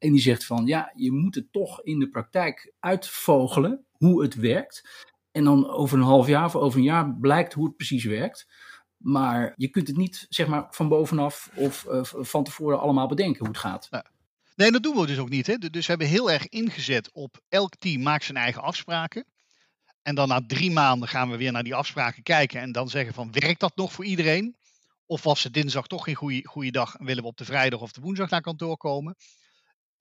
En 0.00 0.12
die 0.12 0.20
zegt 0.20 0.46
van 0.46 0.66
ja, 0.66 0.92
je 0.94 1.12
moet 1.12 1.34
het 1.34 1.52
toch 1.52 1.82
in 1.82 1.98
de 1.98 2.08
praktijk 2.08 2.72
uitvogelen 2.78 3.84
hoe 3.90 4.22
het 4.22 4.34
werkt. 4.34 5.08
En 5.32 5.44
dan 5.44 5.70
over 5.70 5.98
een 5.98 6.04
half 6.04 6.26
jaar 6.26 6.44
of 6.44 6.56
over 6.56 6.78
een 6.78 6.84
jaar 6.84 7.14
blijkt 7.14 7.52
hoe 7.52 7.66
het 7.66 7.76
precies 7.76 8.04
werkt. 8.04 8.48
Maar 8.96 9.52
je 9.56 9.68
kunt 9.68 9.86
het 9.86 9.96
niet 9.96 10.26
zeg 10.28 10.46
maar 10.46 10.66
van 10.70 10.88
bovenaf 10.88 11.50
of 11.54 11.86
uh, 11.88 12.00
van 12.02 12.44
tevoren 12.44 12.80
allemaal 12.80 13.08
bedenken 13.08 13.38
hoe 13.38 13.48
het 13.48 13.58
gaat. 13.58 13.88
Nee, 14.56 14.70
dat 14.70 14.82
doen 14.82 14.96
we 14.96 15.06
dus 15.06 15.18
ook 15.18 15.28
niet. 15.28 15.46
Hè? 15.46 15.56
Dus 15.56 15.86
we 15.86 15.92
hebben 15.92 16.06
heel 16.06 16.30
erg 16.30 16.48
ingezet 16.48 17.12
op 17.12 17.40
elk 17.48 17.76
team 17.76 18.02
maakt 18.02 18.24
zijn 18.24 18.36
eigen 18.36 18.62
afspraken. 18.62 19.24
En 20.02 20.14
dan 20.14 20.28
na 20.28 20.40
drie 20.46 20.70
maanden 20.70 21.08
gaan 21.08 21.30
we 21.30 21.36
weer 21.36 21.52
naar 21.52 21.62
die 21.62 21.74
afspraken 21.74 22.22
kijken 22.22 22.60
en 22.60 22.72
dan 22.72 22.88
zeggen 22.88 23.14
van 23.14 23.32
werkt 23.32 23.60
dat 23.60 23.76
nog 23.76 23.92
voor 23.92 24.04
iedereen? 24.04 24.56
Of 25.06 25.22
was 25.22 25.42
het 25.42 25.54
dinsdag 25.54 25.86
toch 25.86 26.04
geen 26.04 26.14
goede, 26.14 26.46
goede 26.46 26.70
dag 26.70 26.94
en 26.94 27.04
willen 27.04 27.22
we 27.22 27.28
op 27.28 27.36
de 27.36 27.44
vrijdag 27.44 27.80
of 27.80 27.92
de 27.92 28.00
woensdag 28.00 28.30
naar 28.30 28.40
kantoor 28.40 28.76
komen? 28.76 29.16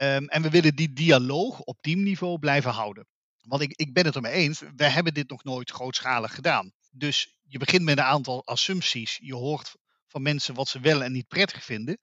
Um, 0.02 0.28
en 0.28 0.42
we 0.42 0.50
willen 0.50 0.76
die 0.76 0.94
dialoog 0.94 1.60
op 1.60 1.82
teamniveau 1.82 2.40
blijven 2.40 2.72
houden. 2.72 3.08
Want 3.42 3.62
ik, 3.62 3.72
ik 3.72 3.94
ben 3.94 4.06
het 4.06 4.16
ermee 4.16 4.34
eens, 4.34 4.60
we 4.76 4.90
hebben 4.90 5.14
dit 5.14 5.30
nog 5.30 5.44
nooit 5.44 5.72
grootschalig 5.72 6.36
gedaan. 6.36 6.72
Dus 6.92 7.38
je 7.48 7.58
begint 7.58 7.84
met 7.84 7.98
een 7.98 8.04
aantal 8.04 8.46
assumpties. 8.46 9.18
Je 9.22 9.36
hoort 9.36 9.76
van 10.08 10.22
mensen 10.22 10.56
wat 10.56 10.68
ze 10.68 10.80
wel 10.80 11.04
en 11.04 11.12
niet 11.12 11.28
prettig 11.28 11.64
vinden. 11.64 12.00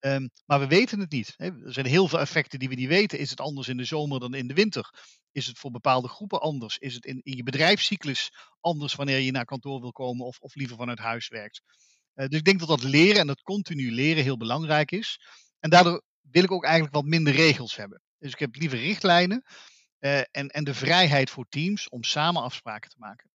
Um, 0.00 0.30
maar 0.46 0.60
we 0.60 0.66
weten 0.66 1.00
het 1.00 1.10
niet. 1.10 1.34
Er 1.36 1.72
zijn 1.72 1.86
heel 1.86 2.08
veel 2.08 2.20
effecten 2.20 2.58
die 2.58 2.68
we 2.68 2.74
niet 2.74 2.88
weten. 2.88 3.18
Is 3.18 3.30
het 3.30 3.40
anders 3.40 3.68
in 3.68 3.76
de 3.76 3.84
zomer 3.84 4.20
dan 4.20 4.34
in 4.34 4.46
de 4.46 4.54
winter? 4.54 4.90
Is 5.32 5.46
het 5.46 5.58
voor 5.58 5.70
bepaalde 5.70 6.08
groepen 6.08 6.40
anders? 6.40 6.78
Is 6.78 6.94
het 6.94 7.04
in, 7.04 7.20
je 7.24 7.42
bedrijfscyclus 7.42 8.32
anders 8.60 8.94
wanneer 8.94 9.18
je 9.18 9.30
naar 9.30 9.44
kantoor 9.44 9.80
wil 9.80 9.92
komen 9.92 10.26
of, 10.26 10.38
of 10.38 10.54
liever 10.54 10.76
vanuit 10.76 10.98
huis 10.98 11.28
werkt? 11.28 11.62
Uh, 12.14 12.26
dus 12.26 12.38
ik 12.38 12.44
denk 12.44 12.58
dat 12.58 12.68
dat 12.68 12.82
leren 12.82 13.20
en 13.20 13.26
dat 13.26 13.42
continu 13.42 13.92
leren 13.92 14.22
heel 14.22 14.36
belangrijk 14.36 14.90
is. 14.90 15.20
En 15.58 15.70
daardoor 15.70 16.02
wil 16.30 16.42
ik 16.42 16.52
ook 16.52 16.64
eigenlijk 16.64 16.94
wat 16.94 17.04
minder 17.04 17.32
regels 17.32 17.76
hebben. 17.76 18.02
Dus 18.18 18.32
ik 18.32 18.38
heb 18.38 18.54
liever 18.54 18.78
richtlijnen 18.78 19.44
uh, 20.00 20.18
en, 20.18 20.48
en 20.48 20.64
de 20.64 20.74
vrijheid 20.74 21.30
voor 21.30 21.46
teams 21.48 21.88
om 21.88 22.02
samen 22.02 22.42
afspraken 22.42 22.90
te 22.90 22.96
maken. 22.98 23.30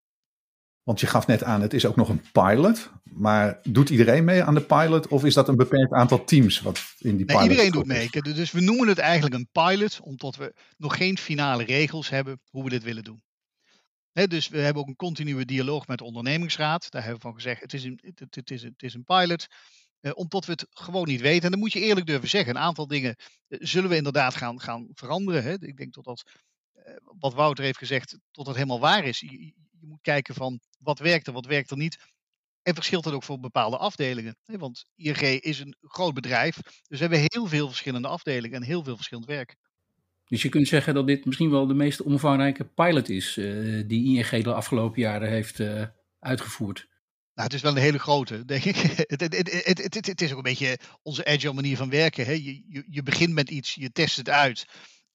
Want 0.84 1.00
je 1.00 1.08
gaf 1.08 1.28
net 1.28 1.44
aan, 1.44 1.62
het 1.62 1.74
is 1.74 1.86
ook 1.86 1.96
nog 1.96 2.10
een 2.10 2.26
pilot. 2.32 2.90
Maar 3.04 3.60
doet 3.64 3.90
iedereen 3.90 4.24
mee 4.24 4.44
aan 4.44 4.54
de 4.54 4.62
pilot? 4.62 5.08
Of 5.08 5.26
is 5.26 5.34
dat 5.34 5.48
een 5.48 5.56
beperkt 5.56 5.94
aantal 5.94 6.24
teams 6.24 6.62
wat 6.62 6.84
in 6.98 7.18
die 7.18 7.26
pilot 7.26 7.42
nee, 7.42 7.50
iedereen 7.50 7.72
doet 7.72 7.86
mee. 7.86 8.10
Dus 8.10 8.52
we 8.52 8.62
noemen 8.62 8.88
het 8.88 8.98
eigenlijk 8.98 9.36
een 9.36 9.50
pilot, 9.52 10.00
omdat 10.02 10.36
we 10.36 10.54
nog 10.78 10.98
geen 10.98 11.18
finale 11.18 11.64
regels 11.64 12.10
hebben 12.10 12.42
hoe 12.50 12.64
we 12.64 12.70
dit 12.70 12.84
willen 12.84 13.04
doen. 13.04 13.24
He, 14.12 14.28
dus 14.28 14.48
we 14.48 14.58
hebben 14.58 14.82
ook 14.82 14.88
een 14.88 14.96
continue 14.96 15.46
dialoog 15.46 15.88
met 15.88 15.98
de 15.98 16.04
ondernemingsraad. 16.04 16.92
Daar 16.92 17.02
hebben 17.02 17.22
we 17.22 17.28
van 17.28 17.36
gezegd, 17.36 17.62
het 17.62 17.74
is 17.74 17.84
een, 17.84 18.00
het, 18.16 18.36
het 18.36 18.52
is, 18.52 18.64
het 18.64 18.84
is 18.84 18.94
een 18.94 19.04
pilot. 19.04 19.48
Eh, 20.04 20.12
omdat 20.16 20.46
we 20.46 20.52
het 20.52 20.66
gewoon 20.70 21.08
niet 21.08 21.22
weten. 21.22 21.44
En 21.44 21.52
dan 21.52 21.60
moet 21.60 21.74
je 21.74 21.80
eerlijk 21.80 22.06
durven 22.06 22.30
zeggen. 22.30 22.56
Een 22.56 22.62
aantal 22.62 22.88
dingen 22.88 23.16
eh, 23.48 23.58
zullen 23.62 23.90
we 23.90 23.96
inderdaad 23.96 24.36
gaan, 24.36 24.60
gaan 24.62 24.88
veranderen. 24.94 25.44
Hè. 25.44 25.54
Ik 25.60 25.78
denk 25.78 25.94
dat 25.94 26.04
dat, 26.04 26.24
eh, 26.74 26.94
wat 27.04 27.34
Wouter 27.34 27.64
heeft 27.64 27.78
gezegd, 27.78 28.18
tot 28.32 28.48
het 28.48 28.56
helemaal 28.56 28.80
waar 28.80 29.06
is. 29.06 29.20
Je, 29.20 29.54
moet 29.80 30.02
kijken 30.02 30.36
van 30.36 30.60
wat 30.80 31.00
werkt 31.00 31.28
er, 31.28 31.34
wat 31.34 31.46
werkt 31.46 31.72
er 31.72 31.78
niet. 31.78 31.98
En 32.62 32.74
verschilt 32.74 33.04
dat 33.04 33.14
ook 33.14 33.24
voor 33.24 33.40
bepaalde 33.40 33.78
afdelingen. 33.78 34.36
Want 34.46 34.86
ING 34.96 35.22
is 35.22 35.60
een 35.60 35.76
groot 35.82 36.14
bedrijf. 36.14 36.56
Dus 36.62 37.00
we 37.00 37.06
hebben 37.06 37.28
heel 37.28 37.46
veel 37.46 37.68
verschillende 37.68 38.08
afdelingen 38.08 38.62
en 38.62 38.64
heel 38.64 38.84
veel 38.84 38.96
verschillend 38.96 39.28
werk. 39.28 39.56
Dus 40.26 40.42
je 40.42 40.50
kunt 40.50 40.68
zeggen 40.68 40.94
dat 40.94 41.08
dit 41.08 41.26
misschien 41.26 41.50
wel 41.50 41.68
de 41.68 41.74
meest 41.74 42.02
omvangrijke 42.02 42.66
pilot 42.66 43.10
is 43.10 43.34
die 43.88 44.18
ING 44.18 44.44
de 44.44 44.54
afgelopen 44.54 45.02
jaren 45.02 45.30
heeft 45.30 45.60
uitgevoerd. 46.20 46.88
Nou, 47.34 47.48
het 47.48 47.54
is 47.54 47.62
wel 47.62 47.72
een 47.72 47.82
hele 47.82 48.00
grote, 48.00 48.46
denk 48.46 48.64
ik. 48.64 48.76
Het, 49.14 49.22
het, 49.22 49.94
het, 49.94 50.08
het, 50.08 50.22
is 50.22 50.32
ook 50.32 50.38
een 50.38 50.44
beetje 50.44 50.80
onze 51.02 51.26
agile 51.26 51.54
manier 51.54 51.78
van 51.78 51.90
werken. 51.90 52.26
Hè? 52.26 52.32
Je, 52.32 52.64
je, 52.68 52.84
je 52.90 53.04
begint 53.04 53.34
met 53.34 53.50
iets, 53.50 53.74
je 53.74 53.92
test 53.92 54.18
het 54.18 54.30
uit. 54.30 54.66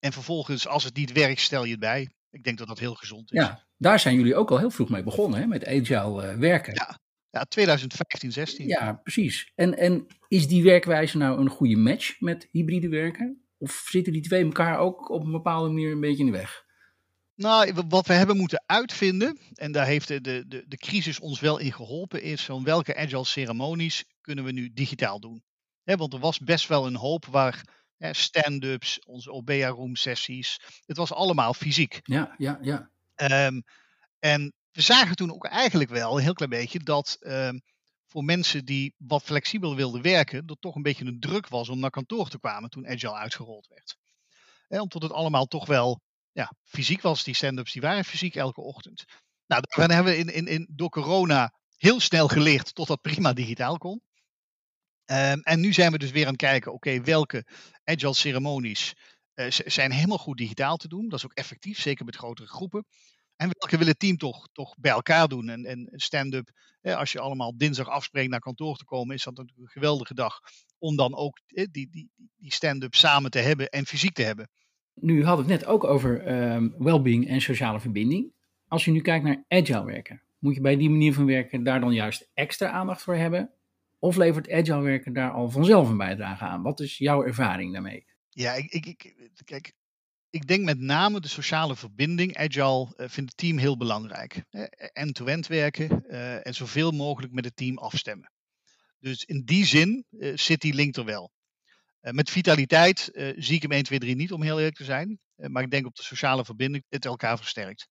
En 0.00 0.12
vervolgens, 0.12 0.68
als 0.68 0.84
het 0.84 0.96
niet 0.96 1.12
werkt, 1.12 1.40
stel 1.40 1.64
je 1.64 1.70
het 1.70 1.80
bij. 1.80 2.08
Ik 2.30 2.44
denk 2.44 2.58
dat 2.58 2.68
dat 2.68 2.78
heel 2.78 2.94
gezond 2.94 3.32
is. 3.32 3.40
Ja, 3.40 3.64
daar 3.76 4.00
zijn 4.00 4.14
jullie 4.14 4.34
ook 4.34 4.50
al 4.50 4.58
heel 4.58 4.70
vroeg 4.70 4.88
mee 4.88 5.02
begonnen, 5.02 5.40
hè, 5.40 5.46
met 5.46 5.66
agile 5.66 6.32
uh, 6.32 6.38
werken. 6.38 6.74
Ja, 6.74 6.98
ja 7.30 7.44
2015, 7.44 8.32
16. 8.32 8.66
Ja, 8.66 8.92
precies. 8.92 9.52
En, 9.54 9.78
en 9.78 10.06
is 10.28 10.48
die 10.48 10.62
werkwijze 10.62 11.18
nou 11.18 11.40
een 11.40 11.48
goede 11.48 11.76
match 11.76 12.20
met 12.20 12.48
hybride 12.50 12.88
werken? 12.88 13.42
Of 13.58 13.84
zitten 13.90 14.12
die 14.12 14.22
twee 14.22 14.44
elkaar 14.44 14.78
ook 14.78 15.10
op 15.10 15.24
een 15.24 15.32
bepaalde 15.32 15.68
manier 15.68 15.92
een 15.92 16.00
beetje 16.00 16.24
in 16.24 16.30
de 16.30 16.38
weg? 16.38 16.66
Nou, 17.38 17.72
wat 17.88 18.06
we 18.06 18.12
hebben 18.12 18.36
moeten 18.36 18.62
uitvinden, 18.66 19.38
en 19.54 19.72
daar 19.72 19.86
heeft 19.86 20.08
de, 20.08 20.20
de, 20.20 20.64
de 20.66 20.76
crisis 20.76 21.20
ons 21.20 21.40
wel 21.40 21.58
in 21.58 21.72
geholpen, 21.72 22.22
is 22.22 22.44
van 22.44 22.64
welke 22.64 22.96
agile 22.96 23.24
ceremonies 23.24 24.04
kunnen 24.20 24.44
we 24.44 24.52
nu 24.52 24.72
digitaal 24.72 25.20
doen. 25.20 25.42
He, 25.82 25.96
want 25.96 26.12
er 26.12 26.18
was 26.18 26.38
best 26.38 26.68
wel 26.68 26.86
een 26.86 26.96
hoop 26.96 27.26
waar 27.26 27.64
stand-ups, 27.98 29.04
onze 29.04 29.30
OBEA 29.30 29.68
room 29.68 29.96
sessies, 29.96 30.60
het 30.86 30.96
was 30.96 31.12
allemaal 31.12 31.54
fysiek. 31.54 32.00
Ja, 32.02 32.34
ja, 32.38 32.58
ja. 32.62 32.90
Um, 33.46 33.62
en 34.18 34.52
we 34.70 34.82
zagen 34.82 35.16
toen 35.16 35.32
ook 35.32 35.46
eigenlijk 35.46 35.90
wel 35.90 36.16
een 36.16 36.22
heel 36.22 36.32
klein 36.32 36.50
beetje 36.50 36.78
dat 36.78 37.16
um, 37.20 37.62
voor 38.06 38.24
mensen 38.24 38.64
die 38.64 38.94
wat 38.96 39.22
flexibel 39.22 39.76
wilden 39.76 40.02
werken, 40.02 40.42
er 40.46 40.56
toch 40.60 40.74
een 40.74 40.82
beetje 40.82 41.04
een 41.04 41.20
druk 41.20 41.48
was 41.48 41.68
om 41.68 41.78
naar 41.78 41.90
kantoor 41.90 42.28
te 42.28 42.38
komen 42.38 42.70
toen 42.70 42.88
Agile 42.88 43.14
uitgerold 43.14 43.66
werd. 43.66 43.96
En 44.68 44.80
omdat 44.80 45.02
het 45.02 45.12
allemaal 45.12 45.46
toch 45.46 45.66
wel 45.66 46.00
ja, 46.38 46.52
fysiek 46.62 47.02
was, 47.02 47.24
die 47.24 47.34
stand-ups 47.34 47.72
die 47.72 47.82
waren 47.82 48.04
fysiek 48.04 48.34
elke 48.34 48.60
ochtend. 48.60 49.04
Nou, 49.46 49.62
dan 49.68 49.90
hebben 49.90 50.12
we 50.12 50.18
in, 50.18 50.28
in, 50.28 50.46
in, 50.46 50.68
door 50.70 50.88
corona 50.88 51.52
heel 51.76 52.00
snel 52.00 52.28
geleerd 52.28 52.74
tot 52.74 52.86
dat 52.86 53.00
prima 53.00 53.32
digitaal 53.32 53.78
kon. 53.78 54.02
Um, 55.10 55.40
en 55.42 55.60
nu 55.60 55.72
zijn 55.72 55.92
we 55.92 55.98
dus 55.98 56.10
weer 56.10 56.24
aan 56.24 56.32
het 56.32 56.40
kijken, 56.40 56.72
oké, 56.72 57.00
welke 57.00 57.46
agile 57.84 58.14
ceremonies 58.14 58.94
uh, 59.34 59.46
zijn 59.48 59.92
helemaal 59.92 60.18
goed 60.18 60.36
digitaal 60.36 60.76
te 60.76 60.88
doen. 60.88 61.08
Dat 61.08 61.18
is 61.18 61.24
ook 61.24 61.32
effectief, 61.32 61.80
zeker 61.80 62.04
met 62.04 62.16
grotere 62.16 62.48
groepen. 62.48 62.86
En 63.36 63.50
welke 63.58 63.78
wil 63.78 63.86
het 63.86 63.98
team 63.98 64.16
toch, 64.16 64.48
toch 64.52 64.74
bij 64.76 64.90
elkaar 64.90 65.28
doen? 65.28 65.48
En, 65.48 65.64
en 65.64 65.88
stand-up, 65.90 66.50
als 66.82 67.12
je 67.12 67.20
allemaal 67.20 67.56
dinsdag 67.56 67.88
afspreekt 67.88 68.30
naar 68.30 68.40
kantoor 68.40 68.76
te 68.76 68.84
komen, 68.84 69.14
is 69.14 69.22
dat 69.22 69.36
natuurlijk 69.36 69.66
een 69.66 69.80
geweldige 69.80 70.14
dag 70.14 70.40
om 70.78 70.96
dan 70.96 71.14
ook 71.14 71.40
die, 71.46 71.70
die, 71.70 72.10
die 72.36 72.52
stand-up 72.52 72.94
samen 72.94 73.30
te 73.30 73.38
hebben 73.38 73.68
en 73.68 73.86
fysiek 73.86 74.14
te 74.14 74.22
hebben. 74.22 74.48
Nu 75.00 75.24
hadden 75.24 75.46
we 75.46 75.52
het 75.52 75.60
net 75.60 75.70
ook 75.70 75.84
over 75.84 76.42
um, 76.52 76.74
well-being 76.78 77.28
en 77.28 77.40
sociale 77.40 77.80
verbinding. 77.80 78.32
Als 78.68 78.84
je 78.84 78.90
nu 78.90 79.00
kijkt 79.00 79.24
naar 79.24 79.44
agile 79.48 79.84
werken, 79.84 80.22
moet 80.38 80.54
je 80.54 80.60
bij 80.60 80.76
die 80.76 80.90
manier 80.90 81.14
van 81.14 81.26
werken 81.26 81.62
daar 81.62 81.80
dan 81.80 81.92
juist 81.92 82.30
extra 82.34 82.70
aandacht 82.70 83.02
voor 83.02 83.14
hebben? 83.14 83.50
Of 83.98 84.16
levert 84.16 84.50
agile 84.50 84.80
werken 84.80 85.12
daar 85.12 85.30
al 85.30 85.50
vanzelf 85.50 85.88
een 85.88 85.96
bijdrage 85.96 86.44
aan? 86.44 86.62
Wat 86.62 86.80
is 86.80 86.98
jouw 86.98 87.24
ervaring 87.24 87.72
daarmee? 87.72 88.06
Ja, 88.28 88.52
ik, 88.52 88.72
ik, 88.72 88.86
ik 88.86 89.30
kijk, 89.44 89.72
ik 90.30 90.46
denk 90.46 90.64
met 90.64 90.78
name 90.78 91.20
de 91.20 91.28
sociale 91.28 91.76
verbinding. 91.76 92.36
Agile 92.36 92.94
uh, 92.96 93.08
vindt 93.08 93.30
het 93.30 93.36
team 93.36 93.58
heel 93.58 93.76
belangrijk. 93.76 94.42
End-to-end 94.92 95.46
werken 95.46 96.04
uh, 96.08 96.46
en 96.46 96.54
zoveel 96.54 96.90
mogelijk 96.90 97.32
met 97.32 97.44
het 97.44 97.56
team 97.56 97.78
afstemmen. 97.78 98.32
Dus 98.98 99.24
in 99.24 99.42
die 99.44 99.64
zin 99.64 100.04
uh, 100.10 100.36
zit 100.36 100.60
die 100.60 100.74
link 100.74 100.96
er 100.96 101.04
wel. 101.04 101.30
Met 102.00 102.30
vitaliteit 102.30 103.10
zie 103.36 103.54
ik 103.54 103.62
hem 103.62 103.70
1, 103.70 103.82
2, 103.82 103.98
3 103.98 104.16
niet, 104.16 104.32
om 104.32 104.42
heel 104.42 104.58
eerlijk 104.58 104.76
te 104.76 104.84
zijn. 104.84 105.18
maar 105.36 105.62
ik 105.62 105.70
denk 105.70 105.86
op 105.86 105.94
de 105.94 106.02
sociale 106.02 106.44
verbinding 106.44 106.84
het 106.88 107.04
elkaar 107.04 107.36
versterkt. 107.36 107.88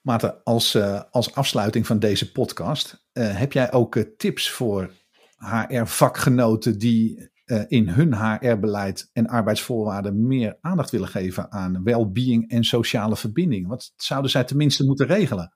Maarten, 0.00 0.42
als, 0.44 0.76
als 1.10 1.34
afsluiting 1.34 1.86
van 1.86 1.98
deze 1.98 2.32
podcast, 2.32 3.06
heb 3.12 3.52
jij 3.52 3.72
ook 3.72 4.04
tips 4.16 4.50
voor 4.50 4.92
HR-vakgenoten 5.36 6.78
die 6.78 7.30
in 7.68 7.88
hun 7.88 8.14
HR-beleid 8.14 9.10
en 9.12 9.26
arbeidsvoorwaarden 9.26 10.26
meer 10.26 10.58
aandacht 10.60 10.90
willen 10.90 11.08
geven 11.08 11.52
aan 11.52 11.82
well-being 11.82 12.50
en 12.50 12.64
sociale 12.64 13.16
verbinding? 13.16 13.66
Wat 13.66 13.92
zouden 13.96 14.30
zij 14.30 14.44
tenminste 14.44 14.84
moeten 14.84 15.06
regelen? 15.06 15.54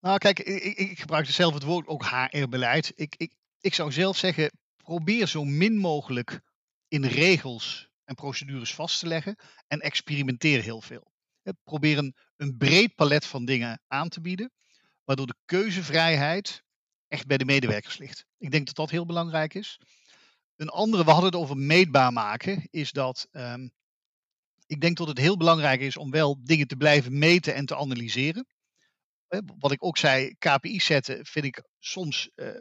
Nou, 0.00 0.18
kijk, 0.18 0.40
ik, 0.40 0.78
ik 0.78 0.98
gebruik 0.98 1.26
zelf 1.26 1.54
het 1.54 1.62
woord 1.62 1.86
ook 1.86 2.04
HR-beleid. 2.04 2.92
Ik, 2.94 3.14
ik, 3.16 3.32
ik 3.60 3.74
zou 3.74 3.92
zelf 3.92 4.16
zeggen, 4.16 4.50
probeer 4.82 5.26
zo 5.26 5.44
min 5.44 5.76
mogelijk 5.76 6.40
in 6.94 7.04
regels 7.04 7.88
en 8.04 8.14
procedures 8.14 8.74
vast 8.74 8.98
te 8.98 9.06
leggen 9.06 9.36
en 9.66 9.80
experimenteer 9.80 10.62
heel 10.62 10.80
veel. 10.80 11.12
Probeer 11.64 11.98
een, 11.98 12.14
een 12.36 12.56
breed 12.56 12.94
palet 12.94 13.26
van 13.26 13.44
dingen 13.44 13.80
aan 13.86 14.08
te 14.08 14.20
bieden, 14.20 14.52
waardoor 15.04 15.26
de 15.26 15.36
keuzevrijheid 15.44 16.62
echt 17.08 17.26
bij 17.26 17.36
de 17.36 17.44
medewerkers 17.44 17.98
ligt. 17.98 18.26
Ik 18.38 18.50
denk 18.50 18.66
dat 18.66 18.74
dat 18.74 18.90
heel 18.90 19.06
belangrijk 19.06 19.54
is. 19.54 19.80
Een 20.56 20.68
andere, 20.68 21.04
we 21.04 21.10
hadden 21.10 21.30
het 21.30 21.40
over 21.40 21.56
meetbaar 21.56 22.12
maken, 22.12 22.66
is 22.70 22.92
dat 22.92 23.28
ehm, 23.30 23.68
ik 24.66 24.80
denk 24.80 24.96
dat 24.96 25.08
het 25.08 25.18
heel 25.18 25.36
belangrijk 25.36 25.80
is 25.80 25.96
om 25.96 26.10
wel 26.10 26.44
dingen 26.44 26.66
te 26.66 26.76
blijven 26.76 27.18
meten 27.18 27.54
en 27.54 27.66
te 27.66 27.76
analyseren. 27.76 28.46
Wat 29.58 29.72
ik 29.72 29.84
ook 29.84 29.98
zei, 29.98 30.34
KPI's 30.38 30.84
zetten 30.84 31.26
vind 31.26 31.44
ik 31.44 31.62
soms 31.78 32.30
uh, 32.34 32.60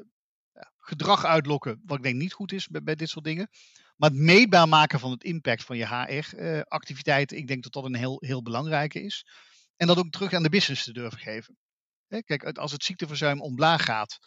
gedrag 0.77 1.25
uitlokken, 1.25 1.81
wat 1.85 1.97
ik 1.97 2.03
denk 2.03 2.15
niet 2.15 2.33
goed 2.33 2.51
is 2.51 2.67
bij, 2.67 2.95
dit 2.95 3.09
soort 3.09 3.25
dingen. 3.25 3.49
Maar 3.95 4.09
het 4.09 4.19
meetbaar 4.19 4.67
maken 4.67 4.99
van 4.99 5.11
het 5.11 5.23
impact 5.23 5.63
van 5.63 5.77
je 5.77 5.87
HR-activiteiten, 5.87 7.37
ik 7.37 7.47
denk 7.47 7.63
dat 7.63 7.73
dat 7.73 7.85
een 7.85 7.95
heel, 7.95 8.17
heel 8.19 8.41
belangrijke 8.41 9.01
is. 9.03 9.25
En 9.75 9.87
dat 9.87 9.97
ook 9.97 10.11
terug 10.11 10.33
aan 10.33 10.43
de 10.43 10.49
business 10.49 10.83
te 10.83 10.93
durven 10.93 11.19
geven. 11.19 11.57
Kijk, 12.07 12.43
als 12.57 12.71
het 12.71 12.83
ziekteverzuim 12.83 13.41
omlaag 13.41 13.83
gaat, 13.83 14.17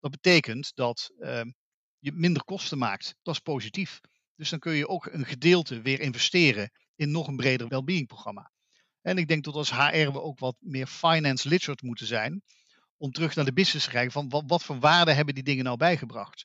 dat 0.00 0.10
betekent 0.10 0.74
dat 0.74 1.10
ehm, 1.18 1.50
je 1.98 2.12
minder 2.12 2.44
kosten 2.44 2.78
maakt. 2.78 3.14
Dat 3.22 3.34
is 3.34 3.40
positief. 3.40 4.00
Dus 4.34 4.50
dan 4.50 4.58
kun 4.58 4.72
je 4.72 4.88
ook 4.88 5.06
een 5.06 5.26
gedeelte 5.26 5.80
weer 5.82 6.00
investeren 6.00 6.70
in 6.94 7.10
nog 7.10 7.26
een 7.26 7.36
breder 7.36 7.68
wellbeing 7.68 8.06
programma. 8.06 8.52
En 9.00 9.18
ik 9.18 9.28
denk 9.28 9.44
dat 9.44 9.54
als 9.54 9.70
HR 9.70 10.10
we 10.12 10.22
ook 10.22 10.38
wat 10.38 10.56
meer 10.58 10.86
finance 10.86 11.48
literate 11.48 11.86
moeten 11.86 12.06
zijn. 12.06 12.42
Om 12.96 13.10
terug 13.10 13.34
naar 13.34 13.44
de 13.44 13.52
business 13.52 13.84
te 13.84 13.90
kijken 13.90 14.12
van 14.12 14.28
wat, 14.28 14.44
wat 14.46 14.64
voor 14.64 14.78
waarde 14.78 15.12
hebben 15.12 15.34
die 15.34 15.42
dingen 15.42 15.64
nou 15.64 15.76
bijgebracht. 15.76 16.44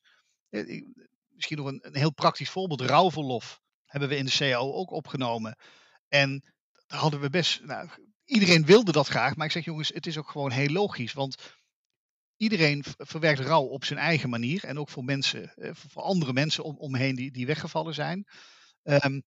Misschien 1.42 1.66
nog 1.66 1.68
een, 1.68 1.96
een 1.96 2.02
heel 2.02 2.14
praktisch 2.14 2.50
voorbeeld. 2.50 2.82
Rouwverlof 2.82 3.62
hebben 3.86 4.10
we 4.10 4.16
in 4.16 4.26
de 4.26 4.32
CAO 4.32 4.74
ook 4.74 4.92
opgenomen. 4.92 5.58
En 6.08 6.44
daar 6.88 7.00
hadden 7.00 7.20
we 7.20 7.30
best, 7.30 7.64
nou, 7.64 7.90
iedereen 8.26 8.66
wilde 8.66 8.92
dat 8.92 9.08
graag. 9.08 9.36
Maar 9.36 9.46
ik 9.46 9.52
zeg 9.52 9.66
jongens, 9.66 9.92
het 9.94 10.06
is 10.08 10.18
ook 10.18 10.30
gewoon 10.30 10.52
heel 10.52 10.70
logisch. 10.70 11.14
Want 11.14 11.56
iedereen 12.38 12.84
verwerkt 12.98 13.40
rouw 13.40 13.64
op 13.64 13.86
zijn 13.86 14.00
eigen 14.00 14.30
manier. 14.30 14.64
En 14.64 14.80
ook 14.80 14.90
voor 14.90 15.04
mensen, 15.04 15.54
eh, 15.56 15.72
voor 15.74 16.02
andere 16.02 16.34
mensen 16.34 16.64
om, 16.64 16.78
omheen 16.78 17.16
die, 17.16 17.32
die 17.32 17.46
weggevallen 17.46 17.94
zijn. 17.94 18.28
Um, 18.84 19.24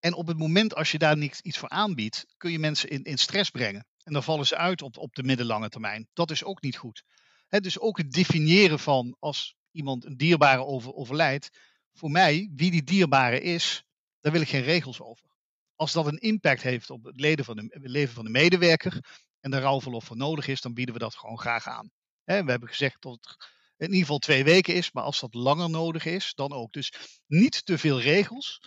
en 0.00 0.14
op 0.14 0.26
het 0.26 0.38
moment 0.38 0.74
als 0.74 0.92
je 0.92 0.98
daar 0.98 1.16
niets, 1.16 1.40
iets 1.40 1.58
voor 1.58 1.68
aanbiedt, 1.68 2.24
kun 2.36 2.50
je 2.50 2.58
mensen 2.58 2.88
in, 2.88 3.02
in 3.02 3.18
stress 3.18 3.50
brengen. 3.50 3.86
En 4.02 4.12
dan 4.12 4.22
vallen 4.22 4.46
ze 4.46 4.56
uit 4.56 4.82
op, 4.82 4.96
op 4.96 5.14
de 5.14 5.22
middellange 5.22 5.68
termijn. 5.68 6.08
Dat 6.12 6.30
is 6.30 6.44
ook 6.44 6.62
niet 6.62 6.76
goed. 6.76 7.04
dus 7.48 7.78
ook 7.78 7.98
het 7.98 8.12
definiëren 8.12 8.78
van 8.78 9.16
als 9.18 9.54
iemand 9.74 10.04
een 10.04 10.16
dierbare 10.16 10.64
over, 10.64 10.94
overlijdt. 10.94 11.50
Voor 11.92 12.10
mij, 12.10 12.50
wie 12.54 12.70
die 12.70 12.82
dierbare 12.82 13.40
is, 13.40 13.84
daar 14.20 14.32
wil 14.32 14.40
ik 14.40 14.48
geen 14.48 14.62
regels 14.62 15.00
over. 15.00 15.26
Als 15.74 15.92
dat 15.92 16.06
een 16.06 16.18
impact 16.18 16.62
heeft 16.62 16.90
op 16.90 17.04
het, 17.04 17.44
van 17.44 17.56
de, 17.56 17.78
leven 17.88 18.14
van 18.14 18.24
de 18.24 18.30
medewerker 18.30 19.04
en 19.40 19.50
de 19.50 19.58
rouwverlof 19.58 20.04
voor 20.04 20.16
nodig 20.16 20.48
is, 20.48 20.60
dan 20.60 20.74
bieden 20.74 20.94
we 20.94 21.00
dat 21.00 21.14
gewoon 21.14 21.38
graag 21.38 21.66
aan. 21.66 21.90
we 22.24 22.32
hebben 22.32 22.68
gezegd 22.68 23.02
dat 23.02 23.12
het 23.12 23.36
in 23.76 23.86
ieder 23.86 24.00
geval 24.00 24.18
twee 24.18 24.44
weken 24.44 24.74
is, 24.74 24.92
maar 24.92 25.04
als 25.04 25.20
dat 25.20 25.34
langer 25.34 25.70
nodig 25.70 26.04
is, 26.04 26.32
dan 26.34 26.52
ook. 26.52 26.72
Dus 26.72 26.92
niet 27.26 27.66
te 27.66 27.78
veel 27.78 28.00
regels 28.00 28.60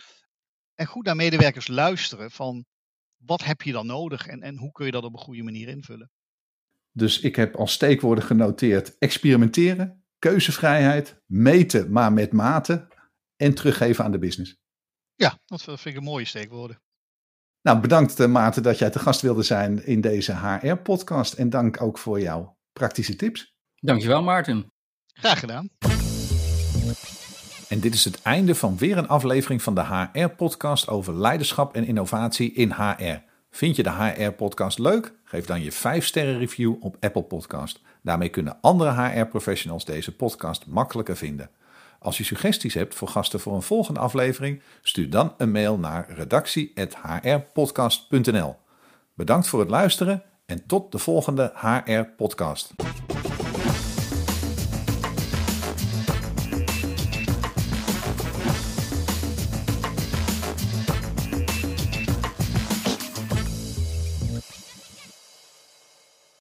en 0.74 0.86
goed 0.86 1.04
naar 1.04 1.16
medewerkers 1.16 1.66
luisteren 1.66 2.30
van 2.30 2.64
wat 3.16 3.44
heb 3.44 3.62
je 3.62 3.72
dan 3.72 3.86
nodig 3.86 4.26
en, 4.26 4.42
en 4.42 4.56
hoe 4.56 4.72
kun 4.72 4.86
je 4.86 4.92
dat 4.92 5.04
op 5.04 5.12
een 5.12 5.18
goede 5.18 5.42
manier 5.42 5.68
invullen. 5.68 6.10
Dus 6.92 7.20
ik 7.20 7.36
heb 7.36 7.56
als 7.56 7.72
steekwoorden 7.72 8.24
genoteerd 8.24 8.98
experimenteren, 8.98 10.04
keuzevrijheid, 10.18 11.22
meten 11.26 11.92
maar 11.92 12.12
met 12.12 12.32
mate 12.32 12.88
en 13.36 13.54
teruggeven 13.54 14.04
aan 14.04 14.12
de 14.12 14.18
business. 14.18 14.56
Ja, 15.14 15.38
dat 15.44 15.62
vind 15.62 15.84
ik 15.84 15.96
een 15.96 16.02
mooie 16.02 16.24
steekwoorden. 16.24 16.80
Nou, 17.62 17.80
bedankt 17.80 18.20
eh, 18.20 18.26
Maarten 18.26 18.62
dat 18.62 18.78
jij 18.78 18.90
te 18.90 18.98
gast 18.98 19.20
wilde 19.20 19.42
zijn 19.42 19.86
in 19.86 20.00
deze 20.00 20.36
HR-podcast 20.36 21.32
en 21.32 21.50
dank 21.50 21.82
ook 21.82 21.98
voor 21.98 22.20
jouw 22.20 22.56
praktische 22.72 23.16
tips. 23.16 23.54
Dankjewel 23.80 24.22
Maarten. 24.22 24.72
Graag 25.06 25.38
gedaan. 25.38 25.68
En 27.68 27.80
dit 27.80 27.94
is 27.94 28.04
het 28.04 28.22
einde 28.22 28.54
van 28.54 28.76
weer 28.76 28.98
een 28.98 29.08
aflevering 29.08 29.62
van 29.62 29.74
de 29.74 29.84
HR-podcast 29.84 30.88
over 30.88 31.14
leiderschap 31.14 31.74
en 31.74 31.84
innovatie 31.84 32.52
in 32.52 32.70
HR. 32.70 33.22
Vind 33.50 33.76
je 33.76 33.82
de 33.82 33.90
HR-podcast 33.90 34.78
leuk? 34.78 35.14
Geef 35.24 35.46
dan 35.46 35.62
je 35.62 35.72
5-sterren 35.72 36.38
review 36.38 36.74
op 36.80 36.96
Apple 37.00 37.22
Podcast. 37.22 37.80
Daarmee 38.02 38.28
kunnen 38.28 38.58
andere 38.60 39.02
HR-professionals 39.02 39.84
deze 39.84 40.16
podcast 40.16 40.66
makkelijker 40.66 41.16
vinden. 41.16 41.50
Als 41.98 42.18
je 42.18 42.24
suggesties 42.24 42.74
hebt 42.74 42.94
voor 42.94 43.08
gasten 43.08 43.40
voor 43.40 43.54
een 43.54 43.62
volgende 43.62 44.00
aflevering, 44.00 44.62
stuur 44.82 45.10
dan 45.10 45.34
een 45.36 45.50
mail 45.50 45.78
naar 45.78 46.10
redactie.hrpodcast.nl. 46.10 48.56
Bedankt 49.14 49.46
voor 49.46 49.60
het 49.60 49.70
luisteren 49.70 50.22
en 50.46 50.66
tot 50.66 50.92
de 50.92 50.98
volgende 50.98 51.52
HR-podcast. 51.54 52.74